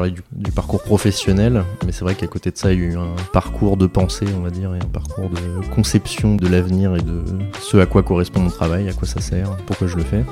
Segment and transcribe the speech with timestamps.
[0.00, 2.96] Du, du parcours professionnel, mais c'est vrai qu'à côté de ça, il y a eu
[2.96, 7.02] un parcours de pensée, on va dire, et un parcours de conception de l'avenir et
[7.02, 7.22] de
[7.60, 10.24] ce à quoi correspond mon travail, à quoi ça sert, pourquoi je le fais.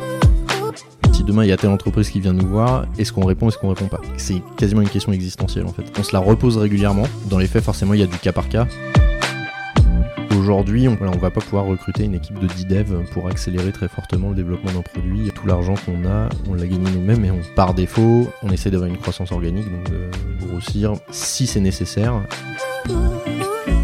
[1.13, 3.59] Si demain il y a telle entreprise qui vient nous voir, est-ce qu'on répond, est-ce
[3.59, 4.01] qu'on répond pas?
[4.17, 5.85] C'est quasiment une question existentielle en fait.
[5.99, 7.05] On se la repose régulièrement.
[7.29, 8.67] Dans les faits, forcément, il y a du cas par cas.
[10.49, 13.87] Aujourd'hui, on ne va pas pouvoir recruter une équipe de 10 devs pour accélérer très
[13.87, 15.31] fortement le développement d'un produit.
[15.35, 18.97] Tout l'argent qu'on a, on l'a gagné nous-mêmes et par défaut, on essaie d'avoir une
[18.97, 22.23] croissance organique, donc de grossir si c'est nécessaire.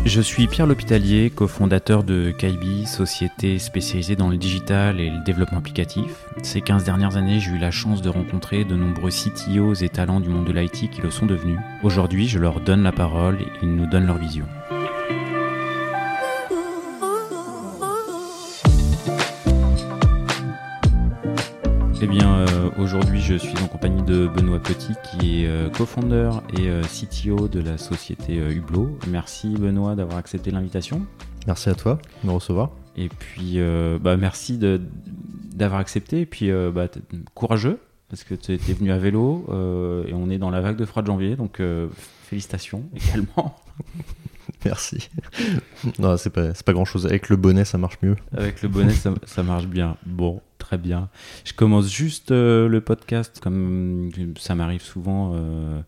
[0.07, 5.59] Je suis Pierre L'Hôpitalier, cofondateur de Kaibi, société spécialisée dans le digital et le développement
[5.59, 6.25] applicatif.
[6.43, 10.21] Ces 15 dernières années, j'ai eu la chance de rencontrer de nombreux CTOs et talents
[10.21, 11.59] du monde de l'IT qui le sont devenus.
[11.83, 14.47] Aujourd'hui, je leur donne la parole et ils nous donnent leur vision.
[22.05, 26.33] Eh bien, euh, aujourd'hui, je suis en compagnie de Benoît Petit, qui est euh, co-founder
[26.53, 28.99] et euh, CTO de la société euh, Hublot.
[29.09, 31.07] Merci Benoît d'avoir accepté l'invitation.
[31.47, 32.73] Merci à toi de me recevoir.
[32.99, 36.21] Et puis, euh, bah, merci d'avoir accepté.
[36.21, 36.89] Et puis, bah,
[37.33, 37.79] courageux,
[38.11, 39.47] parce que tu es venu à vélo
[40.07, 41.37] et on est dans la vague de froid de janvier.
[41.37, 41.59] Donc,
[42.29, 43.57] félicitations également.
[44.67, 45.09] Merci.
[45.99, 47.07] non, c'est pas, pas grand chose.
[47.07, 48.17] Avec le bonnet, ça marche mieux.
[48.37, 49.97] Avec le bonnet, ça, ça marche bien.
[50.05, 50.43] Bon,
[50.75, 51.09] très bien.
[51.45, 55.33] Je commence juste euh, le podcast, comme ça m'arrive souvent.
[55.35, 55.81] euh,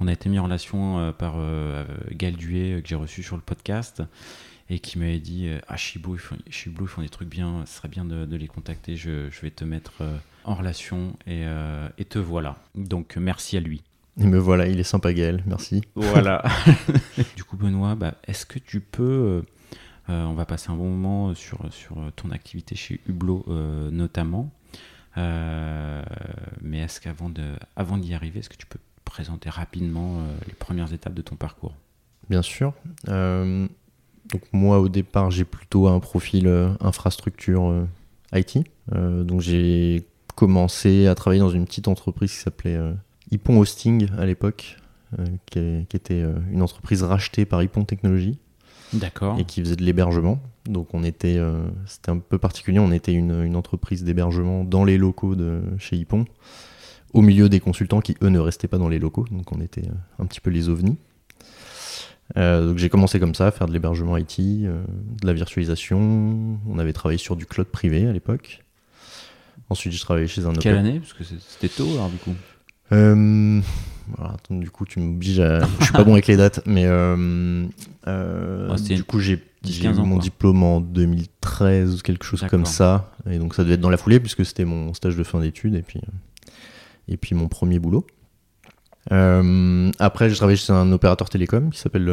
[0.00, 3.24] on a été mis en relation euh, par euh, Gaël Duet, euh, que j'ai reçu
[3.24, 4.02] sur le podcast,
[4.70, 7.78] et qui m'avait dit euh, Ah, Chibo, ils font, ils font des trucs bien, ce
[7.78, 8.94] serait bien de, de les contacter.
[8.94, 12.58] Je, je vais te mettre euh, en relation, et, euh, et te voilà.
[12.76, 13.82] Donc, merci à lui.
[14.20, 15.82] Et me voilà, il est sympa Gaël, merci.
[15.96, 16.44] Voilà.
[17.36, 19.42] du coup, Benoît, bah, est-ce que tu peux.
[20.08, 23.90] Euh, euh, on va passer un bon moment sur, sur ton activité chez Hublot euh,
[23.90, 24.50] notamment.
[25.16, 26.02] Euh,
[26.62, 31.14] mais est-ce qu'avant d'y arriver, est-ce que tu peux présenter rapidement euh, les premières étapes
[31.14, 31.74] de ton parcours?
[32.28, 32.74] Bien sûr.
[33.08, 33.66] Euh,
[34.52, 37.86] moi au départ j'ai plutôt un profil euh, infrastructure euh,
[38.32, 38.58] IT.
[38.94, 42.92] Euh, donc j'ai commencé à travailler dans une petite entreprise qui s'appelait euh,
[43.30, 44.76] Ipon Hosting à l'époque,
[45.18, 45.58] euh, qui,
[45.96, 48.38] était euh, une entreprise rachetée par Ipon Technologies
[48.92, 49.38] D'accord.
[49.38, 50.40] et qui faisait de l'hébergement.
[50.66, 54.84] Donc on était, euh, c'était un peu particulier, on était une, une entreprise d'hébergement dans
[54.84, 56.26] les locaux de chez Ipon,
[57.14, 59.86] au milieu des consultants qui eux ne restaient pas dans les locaux, donc on était
[59.86, 60.98] euh, un petit peu les ovnis.
[62.36, 64.82] Euh, donc j'ai commencé comme ça à faire de l'hébergement IT, euh,
[65.20, 66.58] de la virtualisation.
[66.68, 68.64] On avait travaillé sur du cloud privé à l'époque.
[69.70, 71.00] Ensuite j'ai travaillé chez un Quelle année?
[71.00, 72.34] Parce que c'était tôt, alors du coup.
[72.92, 73.60] Euh,
[74.18, 75.60] attends, du coup, tu m'obliges à.
[75.80, 77.66] Je suis pas bon avec les dates, mais euh,
[78.06, 80.22] euh, Ouais, du coup, j'ai 10, j'ai 15 eu mon quoi.
[80.22, 83.96] diplôme en 2013 ou quelque chose comme ça, et donc ça devait être dans la
[83.96, 86.00] foulée puisque c'était mon stage de fin d'études et puis
[87.08, 88.06] et puis mon premier boulot.
[89.10, 92.08] Après, j'ai travaillé chez un opérateur télécom qui s'appelle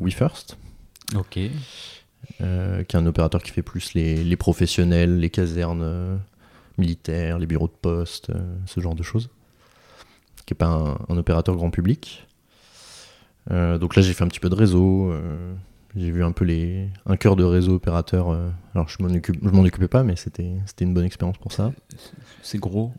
[0.00, 0.56] WeFirst,
[1.16, 1.38] Ok.
[2.40, 6.16] euh, qui est un opérateur qui fait plus les, les professionnels, les casernes euh,
[6.78, 9.30] militaires, les bureaux de poste, euh, ce genre de choses.
[10.48, 12.26] Qui n'est pas un, un opérateur grand public.
[13.50, 15.12] Euh, donc là, j'ai fait un petit peu de réseau.
[15.12, 15.52] euh,
[15.94, 18.30] j'ai vu un peu les, un cœur de réseau opérateur.
[18.30, 21.36] euh, alors, je m'en occupe, je m'en occupais pas, mais c'était, c'était une bonne expérience
[21.36, 21.70] pour ça.
[22.40, 22.94] C'est gros.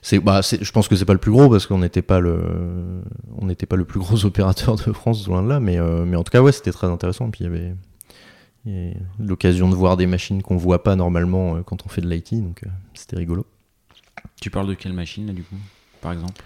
[0.00, 2.20] C'est, bah, c'est- je pense que c'est pas le plus gros parce qu'on n'était pas
[2.20, 3.02] le,
[3.36, 5.60] on n'était pas le plus gros opérateur de France, loin de là.
[5.60, 7.30] Mais, mais en tout cas, ouais, c'était très intéressant.
[7.30, 7.74] Puis il y avait,
[8.66, 12.32] avait l'occasion de voir des machines qu'on voit pas normalement quand on fait de l'IT,
[12.42, 12.62] donc
[12.94, 13.44] c'était rigolo.
[14.40, 15.56] Tu parles de quelle machine, là, du coup
[16.00, 16.42] Par exemple?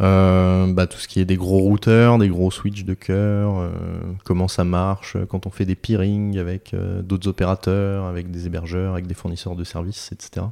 [0.00, 3.70] Euh, bah, tout ce qui est des gros routeurs, des gros switches de cœur, euh,
[4.24, 8.94] comment ça marche quand on fait des peerings avec euh, d'autres opérateurs, avec des hébergeurs,
[8.94, 10.46] avec des fournisseurs de services, etc.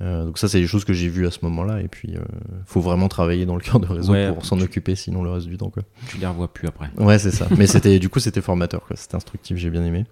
[0.00, 1.80] Donc ça, c'est des choses que j'ai vues à ce moment-là.
[1.80, 2.20] Et puis, euh,
[2.66, 5.30] faut vraiment travailler dans le cœur de réseau Ouais, pour s'en tu- occuper, sinon le
[5.30, 5.84] reste du temps, quoi.
[6.08, 6.90] Tu les revois plus après.
[6.98, 7.46] Ouais, c'est ça.
[7.56, 8.82] Mais c'était, du coup, c'était formateur.
[8.96, 10.04] C'était instructif, j'ai bien aimé.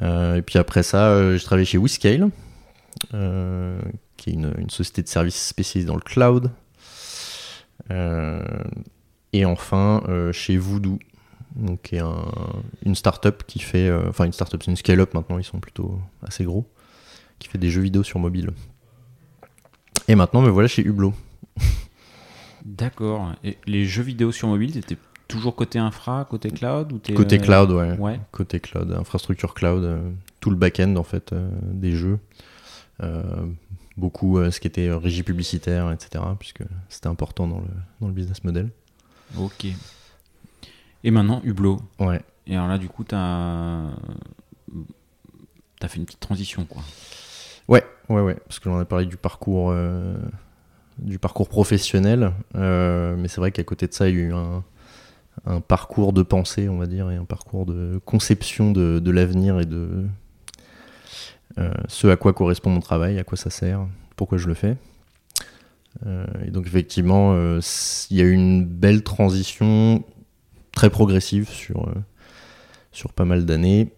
[0.00, 2.28] Et puis après ça, j'ai travaillé chez WeScale,
[3.10, 6.50] qui est une, une société de services spécialisée dans le cloud.
[7.90, 8.42] Euh,
[9.32, 10.98] et enfin, euh, chez Voodoo,
[11.56, 12.24] donc qui est un-
[12.84, 15.98] une startup qui fait, euh, enfin une startup, c'est une scale-up maintenant, ils sont plutôt
[16.22, 16.66] assez gros,
[17.38, 18.50] qui fait des jeux vidéo sur mobile.
[20.08, 21.14] Et maintenant, me voilà chez Hublot.
[22.64, 23.32] D'accord.
[23.42, 24.98] Et les jeux vidéo sur mobile, t'étais
[25.28, 27.96] toujours côté infra, côté cloud ou Côté euh, cloud, ouais.
[27.98, 28.20] Ouais.
[28.32, 30.10] côté cloud, infrastructure cloud, euh,
[30.40, 32.18] tout le back-end en fait euh, des jeux.
[33.02, 33.46] Euh,
[33.96, 36.24] beaucoup euh, ce qui était régie publicitaire, etc.
[36.38, 37.68] Puisque c'était important dans le,
[38.00, 38.70] dans le business model.
[39.38, 39.66] Ok.
[41.04, 41.80] Et maintenant, Hublot.
[41.98, 42.20] Ouais.
[42.46, 43.86] Et alors là, du coup, t'as
[45.82, 46.82] as fait une petite transition, quoi.
[47.68, 50.16] Ouais, ouais, ouais, parce que l'on a parlé du parcours, euh,
[50.98, 54.32] du parcours professionnel, euh, mais c'est vrai qu'à côté de ça, il y a eu
[54.32, 54.64] un,
[55.46, 59.60] un, parcours de pensée, on va dire, et un parcours de conception de, de l'avenir
[59.60, 60.04] et de
[61.88, 63.86] ce à quoi correspond mon travail, à quoi ça sert,
[64.16, 64.76] pourquoi je le fais.
[66.06, 67.60] Euh, et donc effectivement, euh,
[68.10, 70.04] il y a eu une belle transition
[70.72, 71.94] très progressive sur, euh,
[72.92, 73.92] sur pas mal d'années.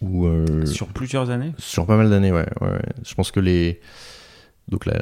[0.00, 1.52] Où, euh, Sur plusieurs années?
[1.58, 2.82] sur pas mal d'années, ouais, ouais, ouais.
[3.04, 3.80] Je pense que les.
[4.68, 4.94] Donc la,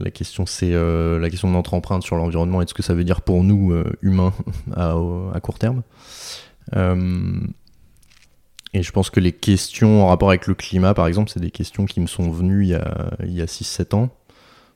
[0.00, 2.82] la question c'est euh, la question de notre empreinte sur l'environnement et de ce que
[2.82, 4.32] ça veut dire pour nous euh, humains
[4.76, 5.82] à court terme.
[8.74, 11.40] Euh, et je pense que les questions en rapport avec le climat, par exemple, c'est
[11.40, 14.10] des questions qui me sont venues il y a, il y a 6-7 ans.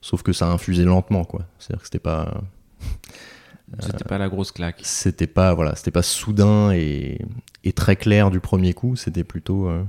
[0.01, 1.47] Sauf que ça a infusé lentement, quoi.
[1.59, 2.43] C'est-à-dire que c'était pas,
[3.81, 4.81] C'était pas la grosse claque.
[4.83, 7.19] c'était pas, voilà, c'était pas soudain et,
[7.65, 8.97] et très clair du premier coup.
[8.97, 9.83] C'était plutôt euh,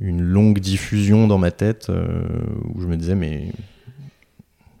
[0.00, 2.26] une longue diffusion dans ma tête euh,
[2.74, 3.52] où je me disais, mais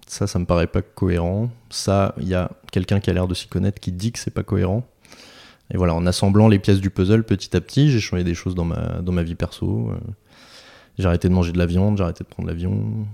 [0.06, 1.50] ça, ça me paraît pas cohérent.
[1.70, 4.32] Ça, il y a quelqu'un qui a l'air de s'y connaître qui dit que c'est
[4.32, 4.84] pas cohérent.
[5.72, 8.54] Et voilà, en assemblant les pièces du puzzle petit à petit, j'ai changé des choses
[8.54, 9.90] dans ma, dans ma vie perso.
[9.90, 9.96] euh,
[10.98, 13.06] j'ai arrêté de manger de la viande, j'ai arrêté de prendre l'avion.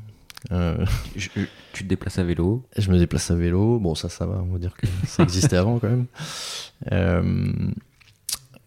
[0.53, 0.85] Euh,
[1.17, 1.29] Je-
[1.73, 2.63] tu te déplaces à vélo.
[2.77, 3.79] je me déplace à vélo.
[3.79, 6.07] Bon, ça, ça va, on va dire que ça existait avant quand même.
[6.93, 7.53] Euh,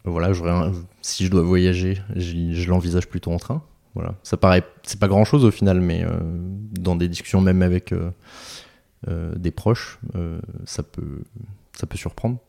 [0.04, 3.62] voilà, un- si je dois voyager, je l'envisage plutôt en train.
[3.94, 6.10] Voilà, ça paraît, c'est pas grand chose au final, mais euh,
[6.80, 7.94] dans des discussions même avec
[9.08, 10.00] des proches,
[10.66, 11.22] ça peut,
[11.74, 12.40] ça peut surprendre.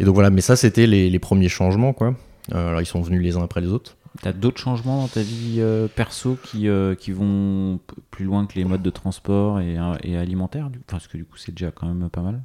[0.00, 2.14] Et donc voilà, mais ça c'était les, les premiers changements quoi.
[2.54, 3.96] Euh, alors ils sont venus les uns après les autres.
[4.22, 7.78] T'as d'autres changements dans ta vie euh, perso qui, euh, qui vont
[8.10, 11.36] plus loin que les modes de transport et, et alimentaires du- Parce que du coup,
[11.36, 12.40] c'est déjà quand même pas mal?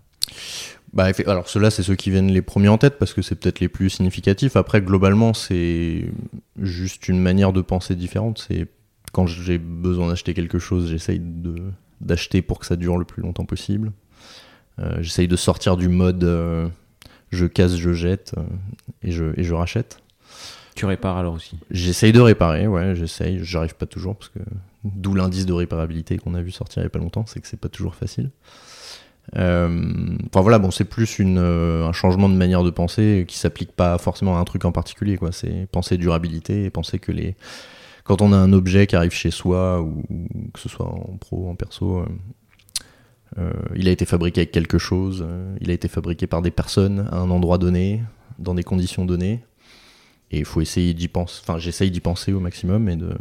[0.94, 3.60] Bah, alors ceux-là, c'est ceux qui viennent les premiers en tête parce que c'est peut-être
[3.60, 4.56] les plus significatifs.
[4.56, 6.06] Après, globalement, c'est
[6.60, 8.44] juste une manière de penser différente.
[8.48, 8.68] C'est
[9.12, 11.56] quand j'ai besoin d'acheter quelque chose, j'essaye de
[12.02, 13.94] d'acheter pour que ça dure le plus longtemps possible.
[14.80, 16.68] Euh, j'essaye de sortir du mode euh,
[17.36, 18.44] je casse, je jette euh,
[19.04, 20.00] et, je, et je rachète.
[20.76, 21.58] Tu répares alors aussi?
[21.70, 23.40] J'essaye de réparer, ouais, j'essaye.
[23.44, 24.40] J'arrive pas toujours parce que
[24.84, 27.48] d'où l'indice de réparabilité qu'on a vu sortir il y a pas longtemps, c'est que
[27.48, 28.32] c'est pas toujours facile.
[29.38, 33.38] Euh, Enfin voilà, bon, c'est plus une, euh, un changement de manière de penser qui
[33.38, 35.32] s'applique pas forcément à un truc en particulier, quoi.
[35.32, 37.36] C'est penser durabilité et penser que les
[38.04, 41.18] quand on a un objet qui arrive chez soi ou, ou que ce soit en
[41.18, 42.06] pro, en perso, euh,
[43.76, 47.08] il a été fabriqué avec quelque chose, euh, il a été fabriqué par des personnes
[47.12, 48.04] à un endroit donné,
[48.40, 49.42] dans des conditions données.
[50.32, 51.42] Et il faut essayer d'y penser.
[51.44, 53.16] Enfin, j'essaye d'y penser au maximum et de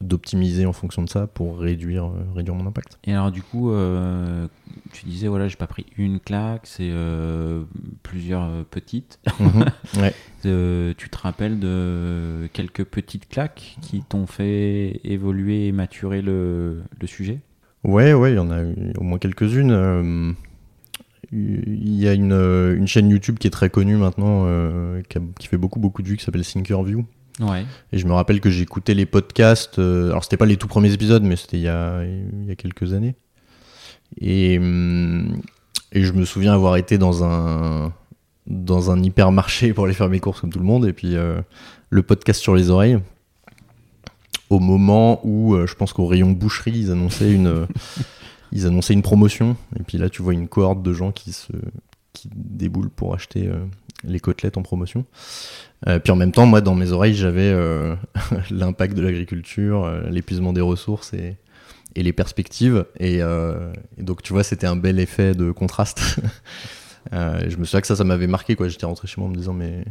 [0.00, 2.98] d'optimiser en fonction de ça pour réduire, euh, réduire mon impact.
[3.04, 4.46] Et alors, du coup, euh,
[4.92, 7.64] tu disais, voilà, j'ai pas pris une claque, c'est euh,
[8.02, 9.18] plusieurs euh, petites.
[9.96, 10.12] Ouais.
[10.46, 16.82] Euh, tu te rappelles de quelques petites claques qui t'ont fait évoluer et maturer le,
[17.00, 17.40] le sujet?
[17.84, 19.70] Ouais, ouais, il y en a eu au moins quelques-unes.
[19.70, 20.32] Euh,
[21.32, 25.18] Il y a une, euh, une chaîne YouTube qui est très connue maintenant, euh, qui,
[25.18, 27.04] a- qui fait beaucoup, beaucoup de vues, qui s'appelle Thinkerview.
[27.40, 27.64] Ouais.
[27.92, 29.78] Et je me rappelle que j'écoutais les podcasts.
[29.80, 32.54] alors, c'était pas les tout premiers épisodes, mais c'était il y a, il y a
[32.56, 33.16] quelques années.
[34.20, 35.40] Et, hum,
[35.92, 37.92] et je me souviens avoir été dans un,
[38.46, 40.86] dans un hypermarché pour aller faire mes courses comme tout le monde.
[40.86, 41.40] Et puis, euh,
[41.90, 42.98] le podcast sur les oreilles.
[44.50, 47.66] Au moment où, euh, je pense qu'au rayon boucherie, ils annonçaient une,
[48.52, 49.56] ils annonçaient une promotion.
[49.78, 51.52] Et puis là, tu vois une cohorte de gens qui se
[52.14, 53.56] qui déboulent pour acheter euh,
[54.04, 55.04] les côtelettes en promotion.
[55.88, 57.94] Euh, puis en même temps, moi, dans mes oreilles, j'avais euh,
[58.50, 61.36] l'impact de l'agriculture, euh, l'épuisement des ressources et,
[61.94, 62.86] et les perspectives.
[62.98, 66.18] Et, euh, et donc, tu vois, c'était un bel effet de contraste.
[67.12, 68.56] Euh, je me souviens que ça, ça m'avait marqué.
[68.56, 68.66] quoi.
[68.66, 69.84] J'étais rentré chez moi en me disant, mais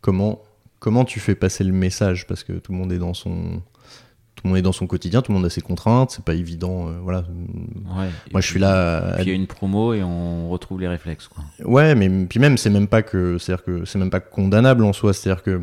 [0.00, 0.40] comment,
[0.82, 3.62] comment tu fais passer le message Parce que tout le monde est dans son...
[4.34, 6.34] Tout le monde est dans son quotidien, tout le monde a ses contraintes, c'est pas
[6.34, 6.88] évident.
[6.88, 7.18] euh, voilà.
[7.20, 8.08] ouais.
[8.32, 9.18] Moi, je suis là.
[9.20, 11.28] il y a une promo et on retrouve les réflexes.
[11.28, 11.44] Quoi.
[11.64, 14.92] Ouais, mais puis même, c'est même pas que, c'est-à-dire que c'est même pas condamnable en
[14.92, 15.12] soi.
[15.12, 15.62] C'est-à-dire que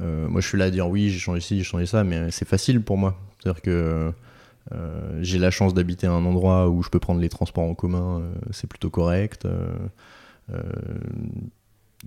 [0.00, 2.30] euh, moi, je suis là à dire oui, j'ai changé ci, j'ai changé ça, mais
[2.30, 3.18] c'est facile pour moi.
[3.42, 4.12] C'est-à-dire que
[4.72, 7.74] euh, j'ai la chance d'habiter à un endroit où je peux prendre les transports en
[7.74, 8.22] commun,
[8.52, 9.46] c'est plutôt correct.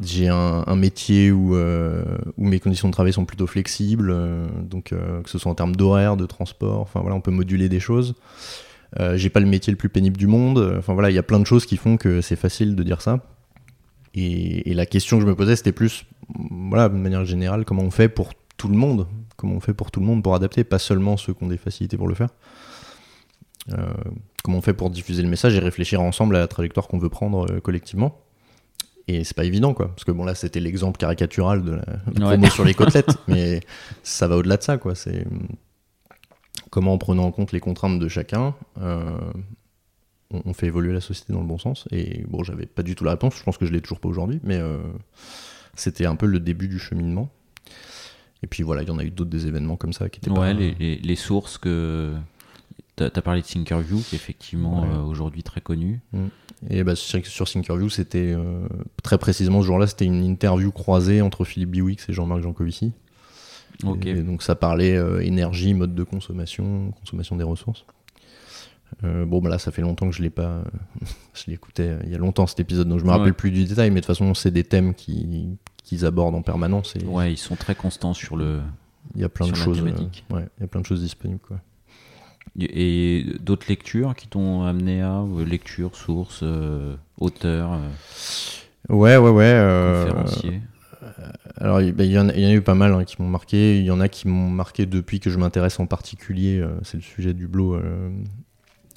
[0.02, 2.04] J'ai un, métier où, euh,
[2.38, 5.56] où mes conditions de travail sont plutôt flexibles, euh, donc euh, que ce soit en
[5.56, 8.16] termes d'horaire, de transport, enfin voilà, on peut moduler des choses.
[9.16, 10.74] J'ai pas le métier le plus pénible du monde.
[10.78, 13.02] Enfin voilà, il y a plein de choses qui font que c'est facile de dire
[13.02, 13.20] ça.
[14.14, 17.92] Et, la question que je me posais, c'était plus, voilà, de manière générale, comment on
[17.92, 20.80] fait pour tout le monde Comment on fait pour tout le monde pour adapter, pas
[20.80, 22.30] seulement ceux qui ont des facilités pour le faire.
[24.46, 27.10] Comment on fait pour diffuser le message et réfléchir ensemble à la trajectoire qu'on veut
[27.10, 28.25] prendre collectivement
[29.08, 29.90] Et c'est pas évident, quoi.
[29.90, 31.84] Parce que bon, là, c'était l'exemple caricatural de la
[32.16, 33.62] promo sur les côtelettes, mais
[34.04, 34.96] ça va au-delà de ça, quoi.
[34.96, 35.26] C'est
[36.72, 39.18] comment, en prenant en compte les contraintes de chacun, euh,
[40.32, 41.88] on, on fait évoluer la société dans le bon sens.
[41.92, 44.10] Et bon, j'avais pas du tout la réponse, je pense que je l'ai toujours pas
[44.10, 44.80] aujourd'hui, mais euh,
[45.76, 47.30] c'était un peu le début du cheminement.
[48.44, 50.30] Et puis voilà, il y en a eu d'autres des événements comme ça qui étaient
[50.32, 50.54] Ouais, pas...
[50.54, 52.14] les, les- les sources que.
[52.98, 54.88] Tu as, parlé de Thinkerview, qui est effectivement Ouais.
[54.90, 56.00] euh, aujourd'hui très connu.
[56.70, 58.68] Et bah, sur, sur Thinkerview, c'était euh,
[59.04, 62.94] très précisément ce jour-là, c'était une interview croisée entre Philippe Biwix et Jean-Marc Jancovici.
[63.84, 64.06] Ok.
[64.06, 67.86] Et, donc ça parlait euh, énergie, mode de consommation, consommation des ressources.
[69.04, 70.64] Euh, bon, bah là, ça fait longtemps que je l'ai pas.
[71.34, 73.18] je l'écoutais il y a longtemps cet épisode, donc je me Ouais.
[73.18, 76.42] rappelle plus du détail, mais de toute façon, c'est des thèmes qui qu'ils abordent en
[76.42, 78.62] permanence et Ouais, ils sont très constants sur le.
[79.14, 79.82] il y a plein de choses.
[79.82, 79.94] ouais,
[80.32, 81.42] il y a plein de choses disponibles.
[81.46, 81.60] Quoi.
[82.60, 89.30] Et d'autres lectures qui t'ont amené à euh, lecture, source, euh, auteur, euh, Ouais, ouais,
[89.30, 89.44] ouais.
[89.46, 90.62] euh, conférencier.
[91.58, 93.04] Alors, il ben, il y, en a- il y en a eu pas mal hein,
[93.04, 93.78] qui m'ont marqué.
[93.80, 96.98] Il y en a qui m'ont marqué depuis que je m'intéresse en particulier, euh, c'est
[96.98, 98.10] le sujet du blog, euh,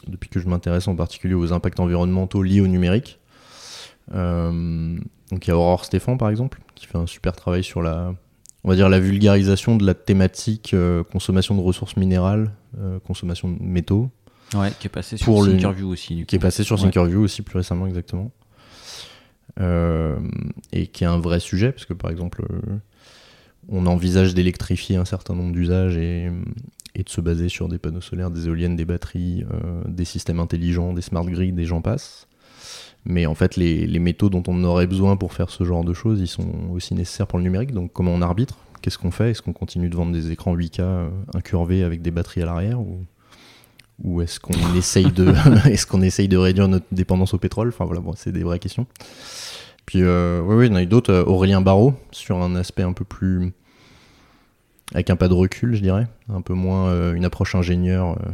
[0.07, 3.19] depuis que je m'intéresse en particulier aux impacts environnementaux liés au numérique.
[4.14, 4.99] Euh,
[5.31, 8.14] donc il y a Aurore Stéphane par exemple, qui fait un super travail sur la,
[8.69, 13.49] on va dire la vulgarisation de la thématique euh, consommation de ressources minérales, euh, consommation
[13.51, 14.11] de métaux,
[14.55, 16.17] Ouais, qui est passé sur pour le- Thinkerview aussi.
[16.17, 16.83] Du qui est passé sur Ouais.
[16.83, 18.31] Thinkerview aussi plus récemment exactement.
[19.59, 20.19] Euh,
[20.71, 22.45] et qui est un vrai sujet, parce que par exemple,
[23.71, 26.31] on envisage d'électrifier un certain nombre d'usages et,
[26.95, 29.45] et de se baser sur des panneaux solaires, des éoliennes, des batteries,
[29.87, 32.27] des systèmes intelligents, des smart grids, des gens passent.
[33.05, 35.95] Mais en fait, les, les métaux dont on aurait besoin pour faire ce genre de
[35.95, 37.73] choses, ils sont aussi nécessaires pour le numérique.
[37.73, 38.57] Donc comment on arbitre?
[38.83, 39.31] Qu'est-ce qu'on fait?
[39.31, 42.81] Est-ce qu'on continue de vendre des écrans 8K euh, incurvés avec des batteries à l'arrière?
[42.81, 43.05] Ou,
[44.05, 45.33] ou est-ce qu'on essaye de
[45.69, 47.69] est-ce qu'on essaye de réduire notre dépendance au pétrole?
[47.69, 48.87] Enfin voilà, bon, c'est des vraies questions.
[49.87, 51.12] Puis euh, oui, oui, il y en a eu d'autres.
[51.12, 53.52] Euh, Aurélien Barraud sur un aspect un peu plus
[54.95, 58.19] avec un pas de recul, je dirais, un peu moins euh, une approche ingénieure.
[58.25, 58.31] euh,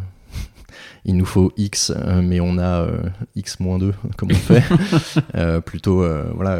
[1.04, 2.98] il nous faut X, euh, mais on a euh,
[3.36, 4.62] X moins 2, comme on fait.
[5.36, 6.58] Euh, plutôt, voilà,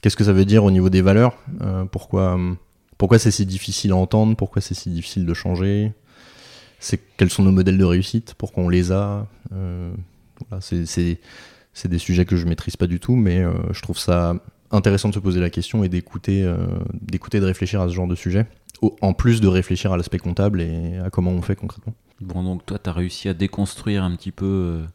[0.00, 1.36] qu'est-ce que ça veut dire au niveau des valeurs
[1.90, 2.38] Pourquoi,
[3.02, 5.92] pourquoi c'est si difficile à entendre Pourquoi c'est si difficile de changer
[6.78, 9.92] C'est quels sont nos modèles de réussite Pourquoi on les a Euh,
[10.48, 14.36] voilà, c'est, des sujets que je maîtrise pas du tout, mais euh, je trouve ça
[14.70, 16.56] intéressant de se poser la question et d'écouter, euh,
[17.00, 18.46] d'écouter, de réfléchir à ce genre de sujet,
[19.00, 21.94] en plus de réfléchir à l'aspect comptable et à comment on fait concrètement.
[22.22, 24.86] Bon, donc toi, tu as réussi à déconstruire un petit peu euh,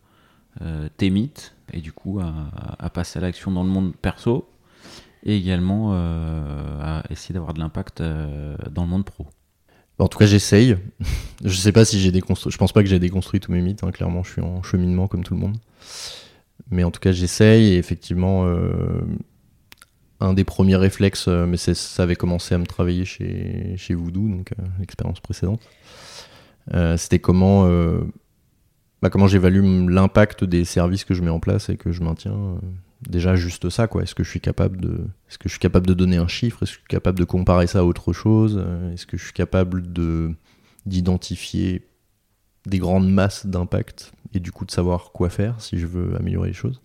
[0.62, 4.50] euh, tes mythes et du coup à, passer à l'action dans le monde perso
[5.24, 9.28] et également euh, à essayer d'avoir de l'impact dans le monde pro.
[10.00, 10.78] En tout cas, j'essaye.
[11.44, 12.52] Je sais pas si j'ai déconstruit.
[12.52, 13.84] Je pense pas que j'ai déconstruit tous mes mythes.
[13.84, 13.92] hein.
[13.92, 15.58] Clairement, je suis en cheminement comme tout le monde.
[16.70, 17.74] Mais en tout cas, j'essaye.
[17.74, 18.48] Et effectivement,
[20.20, 24.52] un des premiers réflexes, mais ça avait commencé à me travailler chez, chez Voodoo, donc
[24.80, 25.62] l'expérience précédente.
[26.74, 28.02] Euh, C'était comment, euh,
[29.02, 32.34] bah, j'évalue l'impact des services que je mets en place et que je maintiens.
[32.34, 32.58] euh,
[33.08, 34.04] déjà juste ça, quoi.
[34.04, 36.64] Est-ce que je suis capable de, donner un chiffre?
[36.64, 38.64] Est-ce que je suis capable de comparer ça à autre chose?
[38.94, 40.34] Est-ce que je suis capable de
[40.86, 41.86] d'identifier
[42.66, 46.48] des grandes masses d'impact et du coup de savoir quoi faire si je veux améliorer
[46.48, 46.82] les choses?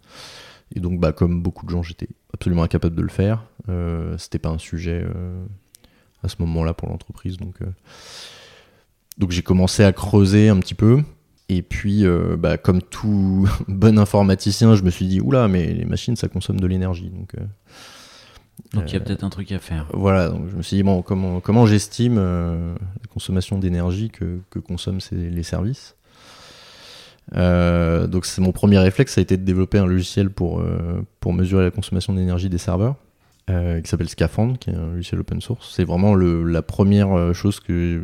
[0.75, 3.45] Et donc, bah, comme beaucoup de gens, j'étais absolument incapable de le faire.
[4.19, 5.07] C'était pas un sujet
[6.23, 7.57] à ce moment-là pour l'entreprise, donc.
[9.19, 11.03] Donc j'ai commencé à creuser un petit peu.
[11.49, 15.85] Et puis, euh, bah, comme tout bon informaticien, je me suis dit, oula, mais les
[15.85, 17.11] machines, ça consomme de l'énergie.
[17.11, 17.41] Donc, euh,
[18.73, 19.87] Donc il y a Euh, peut-être un truc à faire.
[19.93, 24.59] voilà, donc je me suis dit, bon, comment, comment j'estime la consommation d'énergie que, que
[24.61, 25.95] consomment ces- les services?
[27.35, 30.63] Donc, c'est mon premier réflexe, ça a été de développer un logiciel pour,
[31.21, 32.97] pour mesurer la consommation d'énergie des serveurs,
[33.49, 35.73] qui s'appelle Scaphandre, qui est un logiciel open source.
[35.75, 38.03] C'est vraiment le, la première chose que,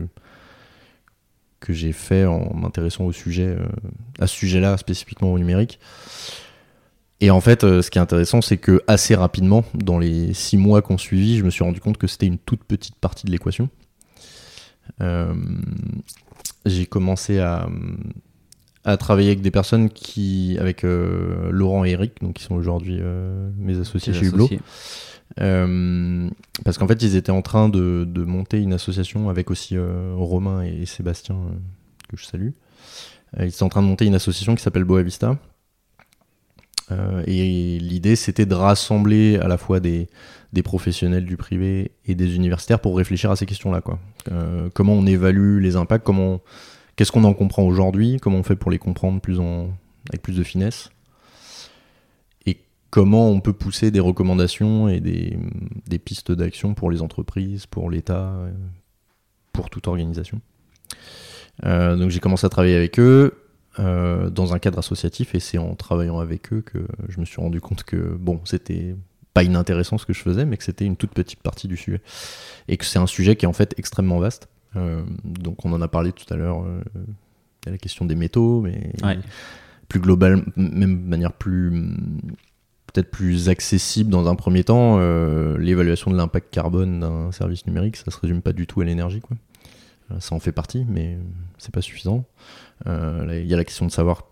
[1.61, 3.67] que j'ai fait en m'intéressant au sujet, euh,
[4.19, 5.79] à ce sujet-là, spécifiquement au numérique.
[7.21, 10.57] Et en fait, euh, ce qui est intéressant, c'est que assez rapidement, dans les six
[10.57, 13.33] mois qu'on suivi, je me suis rendu compte que c'était une toute petite partie de
[13.33, 13.69] l'équation.
[15.01, 15.35] Euh,
[16.65, 17.69] j'ai commencé à,
[18.85, 22.99] à travailler avec des personnes qui, avec euh, Laurent et Eric, donc qui sont aujourd'hui
[23.01, 24.45] euh, mes associés chez Hublot.
[24.47, 24.61] associés.
[25.41, 26.29] Euh,
[26.65, 30.63] parce qu'en fait, ils étaient en train de, monter une association avec aussi euh, Romain
[30.63, 31.57] et Sébastien, euh,
[32.09, 32.51] que je salue.
[33.39, 35.39] Ils étaient en train de monter une association qui s'appelle Boavista.
[37.27, 40.09] Et l'idée, c'était de rassembler à la fois des,
[40.55, 43.83] des professionnels du privé et des universitaires pour réfléchir à ces questions-là.
[43.83, 43.99] Quoi.
[44.73, 46.09] Comment on évalue les impacts
[46.97, 49.69] Qu'est-ce qu'on en comprend aujourd'hui Comment on fait pour les comprendre plus en,
[50.09, 50.89] avec plus de finesse
[52.91, 55.39] comment on peut pousser des recommandations et des,
[55.87, 58.51] des pistes d'action pour les entreprises, pour l'État, euh,
[59.53, 60.41] pour toute organisation.
[61.65, 63.35] Euh, donc j'ai commencé à travailler avec eux
[63.79, 67.41] euh, dans un cadre associatif et c'est en travaillant avec eux que je me suis
[67.41, 68.95] rendu compte que bon, c'était
[69.35, 72.01] pas inintéressant ce que je faisais, mais que c'était une toute petite partie du sujet
[72.69, 74.49] et que c'est un sujet qui est en fait extrêmement vaste.
[75.25, 76.65] donc on en a parlé tout à l'heure.
[76.65, 78.93] Il y a la question des métaux, mais
[79.89, 81.73] plus global, même de manière plus
[82.93, 87.97] peut-être plus accessible dans un premier temps, euh, l'évaluation de l'impact carbone d'un service numérique,
[87.97, 89.21] ça se résume pas du tout à l'énergie.
[89.21, 89.37] Quoi.
[90.11, 91.19] Euh, ça en fait partie, mais
[91.59, 92.25] c'est pas suffisant.
[92.87, 94.25] Euh, il y a la question de savoir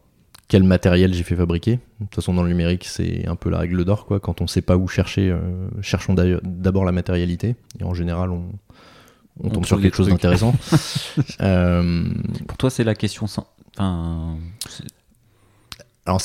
[0.49, 1.73] quel matériel j'ai fait fabriquer.
[2.01, 4.07] De toute façon, dans le numérique, c'est un peu la règle d'or.
[4.07, 4.21] Quoi.
[4.21, 5.37] Quand on sait pas où chercher,
[5.83, 7.57] cherchons d'abord la matérialité.
[7.81, 8.45] Et en général, on,
[9.43, 10.53] on, tombe sur quelque chose d'intéressant.
[12.47, 13.49] Pour toi, c'est la question sans.
[13.75, 14.37] Enfin,
[16.07, 16.23] alors,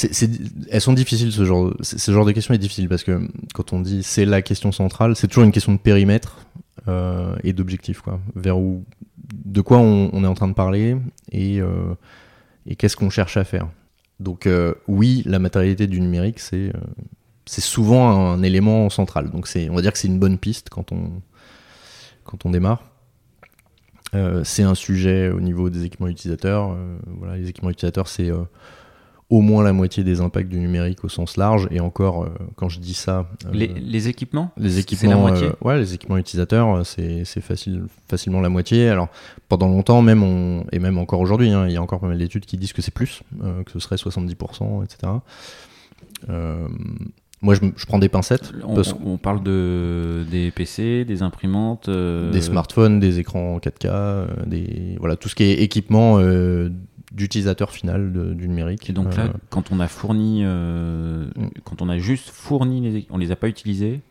[0.70, 3.20] elles sont difficiles, ce genre, ce genre de question est difficile parce que
[3.56, 6.46] quand on dit c'est la question centrale, c'est toujours une question de périmètre
[6.88, 8.20] euh, et d'objectif, quoi.
[8.36, 8.86] Vers où,
[9.34, 10.98] de quoi on, est en train de parler
[11.32, 11.96] et, euh,
[12.68, 13.70] et qu'est-ce qu'on cherche à faire.
[14.20, 16.72] Donc, euh, oui, la matérialité du numérique, c'est
[17.48, 19.32] c'est souvent un élément central.
[19.32, 21.22] Donc, on va dire que c'est une bonne piste quand on,
[22.24, 22.84] quand on démarre.
[24.44, 26.78] c'est un sujet au niveau des équipements utilisateurs.
[27.08, 28.30] voilà, les équipements utilisateurs, c'est
[29.32, 31.68] au moins la moitié des impacts du numérique au sens large.
[31.72, 35.48] Et encore, euh, quand je dis ça, euh, les, équipements, les équipements, la moitié.
[35.48, 38.90] Euh, ouais, les équipements utilisateurs, c'est facile, facilement la moitié.
[38.90, 39.08] Alors
[39.48, 42.18] pendant longtemps, même on, et même encore aujourd'hui, hein, il y a encore pas mal
[42.18, 43.24] d'études qui disent que c'est plus,
[43.66, 45.14] que ce serait 70%, etc.
[47.44, 48.52] Moi, je, je, prends des pincettes.
[48.64, 51.90] On, parle de, des PC, des imprimantes.
[51.90, 56.20] Des smartphones, des écrans 4K, des, voilà, tout ce qui est équipement
[57.12, 58.90] d'utilisateur final du numérique.
[58.90, 61.50] Et donc là, euh, quand on a fourni, euh, mm.
[61.64, 64.02] quand on a juste fourni, les, on les a pas utilisés,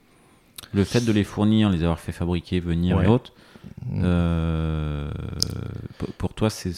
[0.72, 3.32] le fait de les fournir, les avoir fait fabriquer, venir et autres,
[3.86, 4.02] mm.
[4.04, 5.10] euh,
[6.18, 6.74] pour toi, c'est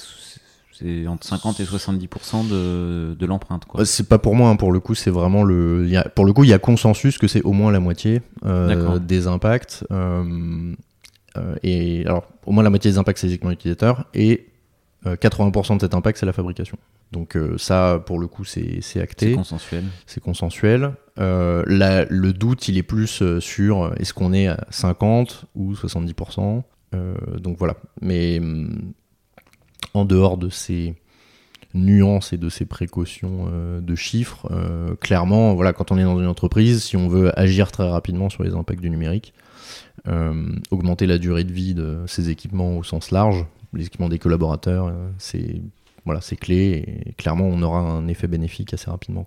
[1.06, 3.64] entre 50 et 70% de, de l'empreinte.
[3.84, 5.88] C'est pas pour moi, hein, pour le coup, c'est vraiment le.
[6.14, 8.22] pour le coup, il y a consensus que c'est au moins la moitié
[9.00, 9.84] des impacts.
[11.62, 14.06] et alors, au moins la moitié des impacts, c'est les équipements utilisateurs.
[14.14, 14.51] Et
[15.04, 16.78] 80% euh, de cet impact, c'est la fabrication.
[17.10, 19.30] Donc euh, ça, pour le coup, c'est acté.
[19.30, 19.84] C'est consensuel.
[20.06, 20.92] C'est consensuel.
[21.18, 26.62] Euh, le doute, il est plus sur est-ce qu'on est à 50 ou 70%.
[27.38, 27.76] donc voilà.
[28.00, 28.92] Mais mm,
[29.94, 30.94] en dehors de ces
[31.74, 34.46] nuances et de ces précautions de chiffres,
[35.00, 38.42] clairement, voilà, quand on est dans une entreprise, si on veut agir très rapidement sur
[38.42, 39.32] les impacts du numérique,
[40.70, 44.88] augmenter la durée de vie de ces équipements au sens large, les équipements des collaborateurs,
[44.88, 45.62] euh, c'est
[46.04, 49.24] voilà, c'est clé et clairement on aura un effet bénéfique assez rapidement.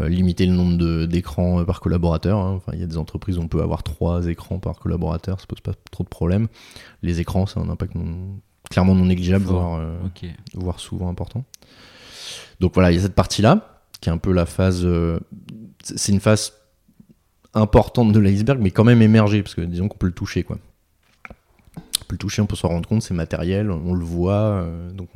[0.00, 2.38] Euh, limiter le nombre d'écrans euh, par collaborateur.
[2.38, 2.54] Hein.
[2.56, 5.46] Enfin, il y a des entreprises où on peut avoir trois écrans par collaborateur, ça
[5.46, 6.48] pose pas trop de problèmes.
[7.02, 7.94] Les écrans, c'est un impact
[8.70, 11.44] clairement non négligeable, voire, souvent important.
[12.60, 14.86] Donc voilà, il y a cette partie-là, qui est un peu la phase.
[15.82, 16.54] c'est une phase
[17.52, 20.42] importante de l'iceberg, mais quand même émergée, parce que disons qu'on peut le toucher.
[20.42, 20.58] Quoi
[21.76, 24.32] on peut le toucher, on peut se rendre compte, c'est matériel, on le voit.
[24.32, 25.08] Euh, donc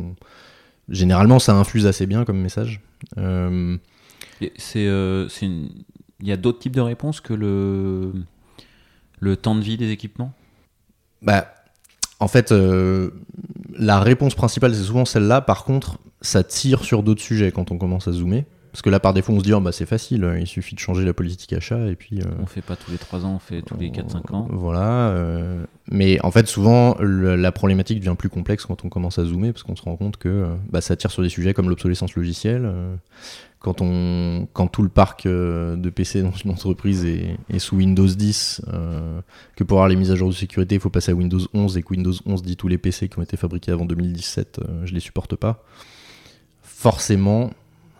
[0.88, 2.80] généralement, ça infuse assez bien comme message.
[3.16, 3.76] Euh,
[4.56, 8.12] c'est, euh, il y a d'autres types de réponses que le
[9.20, 10.32] le temps de vie des équipements?
[11.22, 11.52] Bah,
[12.20, 12.54] en fait,
[13.74, 15.40] la réponse principale, c'est souvent celle-là.
[15.40, 18.44] Par contre, ça tire sur d'autres sujets quand on commence à zoomer.
[18.78, 20.80] Parce que là, par défaut, on se dit, oh, bah, c'est facile, il suffit de
[20.80, 22.20] changer la politique achat et puis.
[22.20, 24.46] Euh, on fait pas tous les 3 ans, on fait tous les 4-5 ans.
[24.52, 25.08] Voilà.
[25.08, 29.52] Euh, mais en fait, souvent, la problématique devient plus complexe quand on commence à zoomer,
[29.52, 32.14] parce qu'on se rend compte que euh, bah, ça tire sur des sujets comme l'obsolescence
[32.14, 32.72] logicielle.
[33.58, 38.62] quand, on, quand tout le parc de PC dans une entreprise est, sous Windows 10,
[39.56, 41.78] que pour avoir les mises à jour de sécurité, il faut passer à Windows 11
[41.78, 44.94] et que Windows 11 dit tous les PC qui ont été fabriqués avant 2017, je
[44.94, 45.64] les supporte pas.
[46.62, 47.50] Forcément,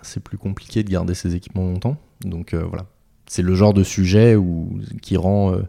[0.03, 1.97] c'est plus compliqué de garder ces équipements longtemps.
[2.25, 2.87] Donc euh, voilà,
[3.27, 5.63] c'est le genre de sujet où, qui rend euh,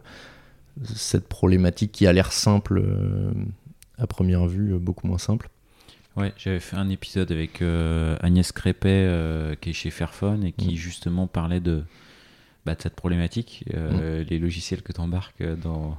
[0.94, 3.32] cette problématique qui a l'air simple euh,
[3.98, 5.48] à première vue beaucoup moins simple.
[6.16, 7.62] Ouais, j'avais fait un épisode avec
[8.20, 10.76] Agnès Crépet qui est chez Fairphone et qui mm.
[10.76, 11.84] justement parlait de,
[12.66, 13.64] bah, de cette problématique.
[13.72, 14.22] Mm.
[14.28, 15.96] Les logiciels que tu embarques dans,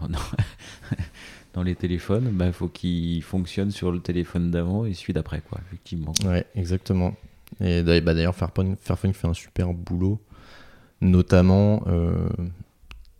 [1.53, 5.41] dans, les téléphones, il bah, faut qu'ils fonctionnent sur le téléphone d'avant et celui d'après,
[5.49, 6.13] quoi, effectivement.
[6.25, 7.15] Ouais, exactement.
[7.59, 10.21] Et bah, d'ailleurs, Fairphone, fait un super boulot.
[11.01, 12.29] Notamment, euh,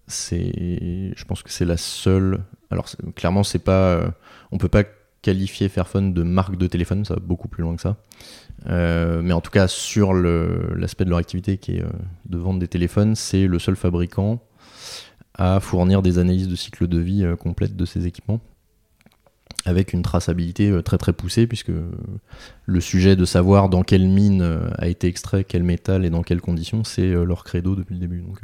[0.08, 2.44] c'est, je pense que c'est la seule.
[2.70, 4.08] Alors clairement, c'est pas, euh,
[4.52, 4.84] on peut pas
[5.22, 7.98] qualifier Fairphone de marque de téléphone, ça va beaucoup plus loin que ça.
[8.68, 11.84] Euh, mais en tout cas, sur l'aspect de leur activité qui est
[12.26, 14.42] de vendre des téléphones, c'est le seul fabricant
[15.34, 18.42] à fournir des analyses de cycle de vie complètes de ces équipements
[19.66, 21.72] avec une traçabilité très très poussée puisque
[22.66, 26.42] le sujet de savoir dans quelle mine a été extrait quel métal et dans quelles
[26.42, 28.42] conditions c'est leur credo depuis le début donc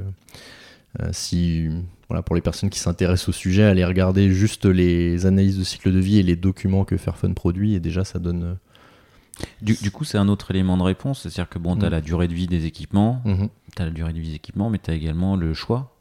[1.11, 1.67] si
[2.07, 5.91] voilà pour les personnes qui s'intéressent au sujet allez regarder juste les analyses de cycle
[5.91, 8.57] de vie et les documents que Fairphone produit et déjà ça donne
[9.61, 11.21] du, coup, c'est un autre élément de réponse.
[11.21, 11.91] C'est-à-dire que bon, tu as mm.
[11.91, 13.49] la durée de vie des équipements, mm-hmm.
[13.75, 15.95] tu as la durée de vie des équipements, mais tu as également le choix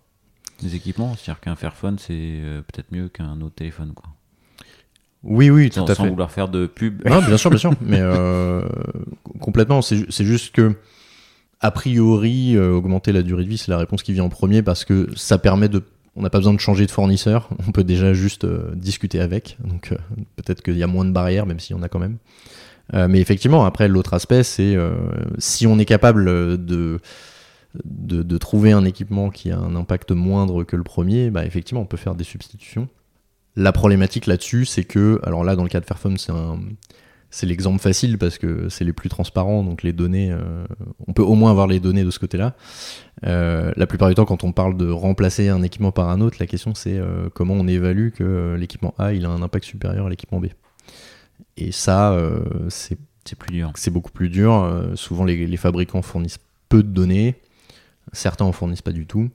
[0.63, 1.15] des équipements.
[1.15, 3.93] C'est-à-dire qu'un Fairphone, c'est euh, peut-être mieux qu'un autre téléphone.
[3.95, 4.11] Quoi.
[5.27, 7.07] Oui, oui, tout sans, à sans vouloir faire de pub.
[7.07, 7.73] Non, bien sûr, bien sûr.
[7.81, 8.63] mais euh,
[9.41, 9.83] complètement.
[9.83, 10.75] C'est juste que,
[11.61, 14.63] a priori, euh, augmenter la durée de vie, c'est la réponse qui vient en premier
[14.63, 15.83] parce que ça permet de
[16.19, 19.59] on n'a pas besoin de changer de fournisseur, on peut déjà juste discuter avec.
[19.63, 19.93] Donc
[20.37, 22.17] peut-être qu'il y a moins de barrières, même s'il y en a quand même.
[22.95, 24.95] Euh, mais effectivement, après, l'autre aspect, c'est euh,
[25.39, 26.25] si on est capable
[26.65, 27.01] de,
[27.85, 31.87] de, trouver un équipement qui a un impact moindre que le premier, bah, effectivement, on
[31.87, 32.89] peut faire des substitutions.
[33.57, 36.61] La problématique là-dessus, c'est que, alors là, dans le cas de Fairphone, c'est un,
[37.31, 40.67] c'est l'exemple facile parce que c'est les plus transparents, donc les données, euh,
[41.09, 42.55] on peut au moins avoir les données de ce côté-là.
[43.23, 46.47] la plupart du temps, quand on parle de remplacer un équipement par un autre, la
[46.47, 47.01] question c'est
[47.35, 50.47] comment on évalue que l'équipement A il a un impact supérieur à l'équipement B.
[51.57, 52.99] Et ça, euh, c'est
[53.39, 53.73] plus dur.
[53.77, 54.55] C'est beaucoup plus dur.
[54.55, 56.39] Euh, souvent, les, fabricants fournissent
[56.69, 57.37] peu de données.
[58.13, 59.31] Certains en fournissent pas du tout.